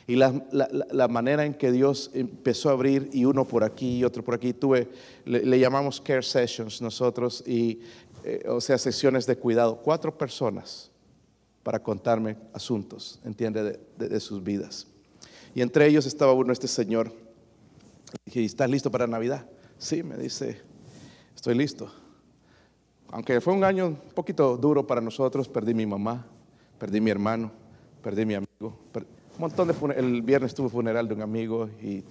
Y 0.07 0.15
la, 0.15 1.07
manera 1.07 1.45
en 1.45 1.53
que 1.53 1.71
Dios 1.71 2.09
empezó 2.15 2.69
a 2.69 2.71
abrir, 2.71 3.11
y 3.13 3.25
uno 3.25 3.45
por 3.45 3.63
aquí 3.63 3.99
y 3.99 4.03
otro 4.03 4.23
por 4.23 4.33
aquí, 4.33 4.53
tuve, 4.53 4.89
le, 5.25 5.59
llamamos 5.59 6.01
care 6.01 6.23
sessions 6.23 6.81
nosotros, 6.81 7.43
y, 7.45 7.81
eh, 8.23 8.43
o 8.47 8.59
sea, 8.59 8.79
sesiones 8.79 9.27
de 9.27 9.35
cuidado. 9.35 9.77
Cuatro 9.83 10.17
personas 10.17 10.89
para 11.61 11.77
contarme 11.77 12.37
asuntos, 12.53 13.19
entiende, 13.23 13.79
de, 13.99 14.19
sus 14.19 14.43
vidas. 14.43 14.87
Y 15.53 15.61
entre 15.61 15.85
ellos 15.85 16.07
estaba 16.07 16.33
uno, 16.33 16.51
este 16.51 16.67
señor. 16.67 17.11
Dije, 18.25 18.43
¿estás 18.43 18.67
listo 18.67 18.89
para 18.89 19.05
Navidad? 19.05 19.45
Sí, 19.77 20.03
me 20.03 20.17
dice, 20.17 20.61
estoy 21.35 21.55
listo. 21.55 21.91
Aunque 23.09 23.39
fue 23.41 23.53
un 23.53 23.63
año 23.63 23.87
un 23.87 23.95
poquito 23.95 24.57
duro 24.57 24.85
para 24.85 25.01
nosotros, 25.01 25.47
perdí 25.47 25.73
mi 25.73 25.85
mamá, 25.85 26.25
perdí 26.79 26.99
mi 26.99 27.11
hermano, 27.11 27.51
perdí 28.01 28.25
mi 28.25 28.35
amigo, 28.35 28.77
un 29.35 29.41
montón 29.41 29.67
de 29.67 29.99
el 29.99 30.21
viernes 30.21 30.53
tuve 30.53 30.69
funeral 30.69 31.07
de 31.07 31.13
un 31.13 31.21
amigo 31.21 31.69
y 31.81 31.97
un 31.97 32.03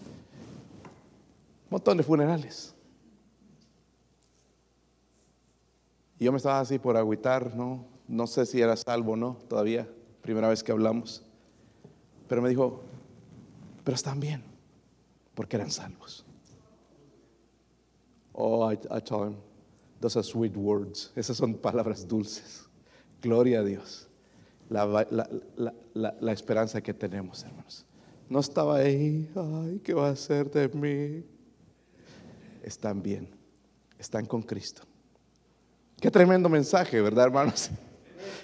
montón 1.70 1.96
de 1.96 2.02
funerales. 2.02 2.74
Y 6.18 6.24
yo 6.24 6.32
me 6.32 6.36
estaba 6.36 6.60
así 6.60 6.78
por 6.78 6.96
agüitar, 6.96 7.56
¿no? 7.56 7.84
No 8.06 8.26
sé 8.26 8.44
si 8.44 8.60
era 8.60 8.76
salvo 8.76 9.12
o 9.12 9.16
no, 9.16 9.38
todavía, 9.48 9.88
primera 10.20 10.48
vez 10.48 10.62
que 10.62 10.72
hablamos. 10.72 11.24
Pero 12.28 12.42
me 12.42 12.48
dijo, 12.50 12.82
Pero 13.84 13.94
están 13.94 14.20
bien, 14.20 14.42
porque 15.34 15.56
eran 15.56 15.70
salvos. 15.70 16.24
Oh, 18.34 18.68
I, 18.68 18.76
told 19.00 19.36
those 20.00 20.16
are 20.16 20.24
sweet 20.24 20.56
words. 20.56 21.12
Esas 21.16 21.36
son 21.36 21.54
palabras 21.54 22.06
dulces. 22.06 22.66
Gloria 23.22 23.60
a 23.60 23.64
Dios. 23.64 24.08
La, 24.68 24.84
la, 24.84 25.28
la, 25.94 26.14
la, 26.20 26.32
esperanza 26.32 26.80
que 26.80 26.92
tenemos, 26.92 27.44
hermanos. 27.44 27.86
No 28.28 28.40
estaba 28.40 28.78
ahí, 28.78 29.30
ay, 29.36 29.80
¿qué 29.84 29.94
va 29.94 30.08
a 30.08 30.12
hacer 30.12 30.50
de 30.50 30.68
mí? 30.68 31.24
Están 32.62 33.02
bien, 33.02 33.28
están 33.98 34.26
con 34.26 34.42
Cristo. 34.42 34.82
Qué 36.00 36.10
tremendo 36.10 36.48
mensaje, 36.48 37.00
¿verdad, 37.00 37.26
hermanos? 37.26 37.70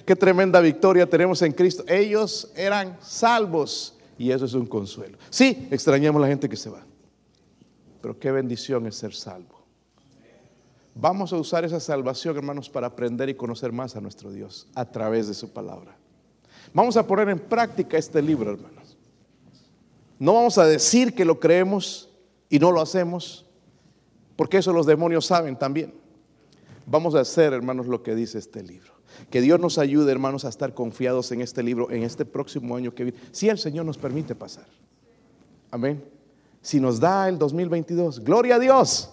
Qué 0.07 0.15
tremenda 0.15 0.61
victoria 0.61 1.09
tenemos 1.09 1.43
en 1.43 1.53
Cristo. 1.53 1.85
Ellos 1.89 2.53
eran 2.55 2.97
salvos 3.01 3.99
y 4.19 4.31
eso 4.31 4.45
es 4.45 4.55
un 4.55 4.67
consuelo. 4.67 5.19
Sí, 5.31 5.69
extrañamos 5.71 6.21
a 6.21 6.23
la 6.23 6.29
gente 6.29 6.49
que 6.49 6.57
se 6.57 6.71
va, 6.71 6.85
pero 8.01 8.19
qué 8.19 8.31
bendición 8.31 8.87
es 8.87 8.97
ser 8.97 9.15
salvo. 9.15 9.60
Vamos 10.95 11.33
a 11.33 11.37
usar 11.37 11.65
esa 11.65 11.81
salvación, 11.81 12.37
hermanos, 12.37 12.69
para 12.69 12.89
aprender 12.89 13.29
y 13.29 13.35
conocer 13.35 13.73
más 13.73 13.97
a 13.97 14.01
nuestro 14.01 14.33
Dios 14.33 14.67
a 14.75 14.85
través 14.85 15.29
de 15.29 15.35
su 15.35 15.53
palabra. 15.53 15.97
Vamos 16.75 16.97
a 16.97 17.07
poner 17.07 17.29
en 17.29 17.39
práctica 17.39 17.97
este 17.97 18.21
libro, 18.21 18.53
hermanos. 18.53 18.97
No 20.19 20.35
vamos 20.35 20.59
a 20.59 20.67
decir 20.67 21.15
que 21.15 21.25
lo 21.25 21.41
creemos 21.41 22.11
y 22.49 22.59
no 22.59 22.73
lo 22.73 22.81
hacemos, 22.81 23.47
porque 24.37 24.59
eso 24.59 24.73
los 24.73 24.87
demonios 24.87 25.27
saben 25.27 25.57
también. 25.57 25.95
Vamos 26.87 27.15
a 27.15 27.21
hacer, 27.21 27.53
hermanos, 27.53 27.87
lo 27.87 28.03
que 28.03 28.15
dice 28.15 28.39
este 28.39 28.63
libro. 28.63 28.93
Que 29.31 29.41
Dios 29.41 29.61
nos 29.61 29.79
ayude, 29.79 30.11
hermanos, 30.11 30.45
a 30.45 30.49
estar 30.49 30.75
confiados 30.75 31.31
en 31.33 31.41
este 31.41 31.63
libro 31.63 31.91
en 31.91 32.03
este 32.03 32.25
próximo 32.25 32.77
año 32.77 32.95
que 32.95 33.05
viene, 33.05 33.19
si 33.33 33.49
el 33.49 33.59
Señor 33.59 33.87
nos 33.87 33.97
permite 33.97 34.35
pasar. 34.35 34.67
Amén. 35.71 36.05
Si 36.63 36.81
nos 36.81 37.01
da 37.01 37.29
el 37.29 37.39
2022, 37.39 38.21
gloria 38.21 38.57
a 38.57 38.59
Dios. 38.59 39.11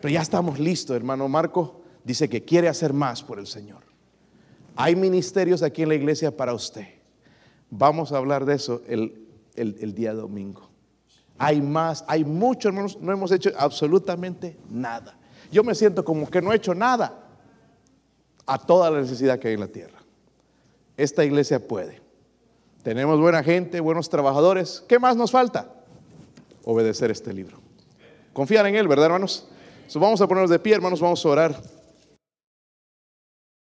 Pero 0.00 0.14
ya 0.14 0.22
estamos 0.22 0.58
listos, 0.58 0.96
hermano 0.96 1.28
Marco. 1.28 1.82
Dice 2.04 2.28
que 2.28 2.44
quiere 2.44 2.68
hacer 2.68 2.92
más 2.92 3.22
por 3.22 3.38
el 3.38 3.46
Señor. 3.46 3.82
Hay 4.76 4.96
ministerios 4.96 5.62
aquí 5.62 5.82
en 5.82 5.88
la 5.90 5.94
iglesia 5.94 6.34
para 6.36 6.54
usted. 6.54 6.86
Vamos 7.68 8.12
a 8.12 8.16
hablar 8.16 8.44
de 8.44 8.54
eso 8.54 8.82
el, 8.86 9.26
el 9.54 9.94
día 9.94 10.14
domingo. 10.14 10.70
Hay 11.38 11.60
más, 11.60 12.04
hay 12.06 12.24
mucho, 12.24 12.68
hermanos. 12.68 12.98
No 13.00 13.12
hemos 13.12 13.32
hecho 13.32 13.50
absolutamente 13.56 14.56
nada. 14.70 15.16
Yo 15.50 15.64
me 15.64 15.74
siento 15.74 16.04
como 16.04 16.28
que 16.28 16.42
no 16.42 16.52
he 16.52 16.56
hecho 16.56 16.74
nada 16.74 17.28
a 18.46 18.58
toda 18.58 18.90
la 18.90 19.00
necesidad 19.00 19.38
que 19.38 19.48
hay 19.48 19.54
en 19.54 19.60
la 19.60 19.68
tierra. 19.68 19.98
Esta 20.96 21.24
iglesia 21.24 21.66
puede. 21.66 22.00
Tenemos 22.82 23.20
buena 23.20 23.42
gente, 23.42 23.80
buenos 23.80 24.08
trabajadores. 24.08 24.84
¿Qué 24.88 24.98
más 24.98 25.16
nos 25.16 25.30
falta? 25.30 25.72
Obedecer 26.64 27.10
este 27.10 27.32
libro. 27.32 27.58
Confiar 28.32 28.66
en 28.66 28.76
Él, 28.76 28.88
¿verdad, 28.88 29.06
hermanos? 29.06 29.48
Vamos 29.94 30.20
a 30.20 30.28
ponernos 30.28 30.50
de 30.50 30.58
pie, 30.58 30.74
hermanos, 30.74 31.00
vamos 31.00 31.24
a 31.24 31.28
orar. 31.28 31.79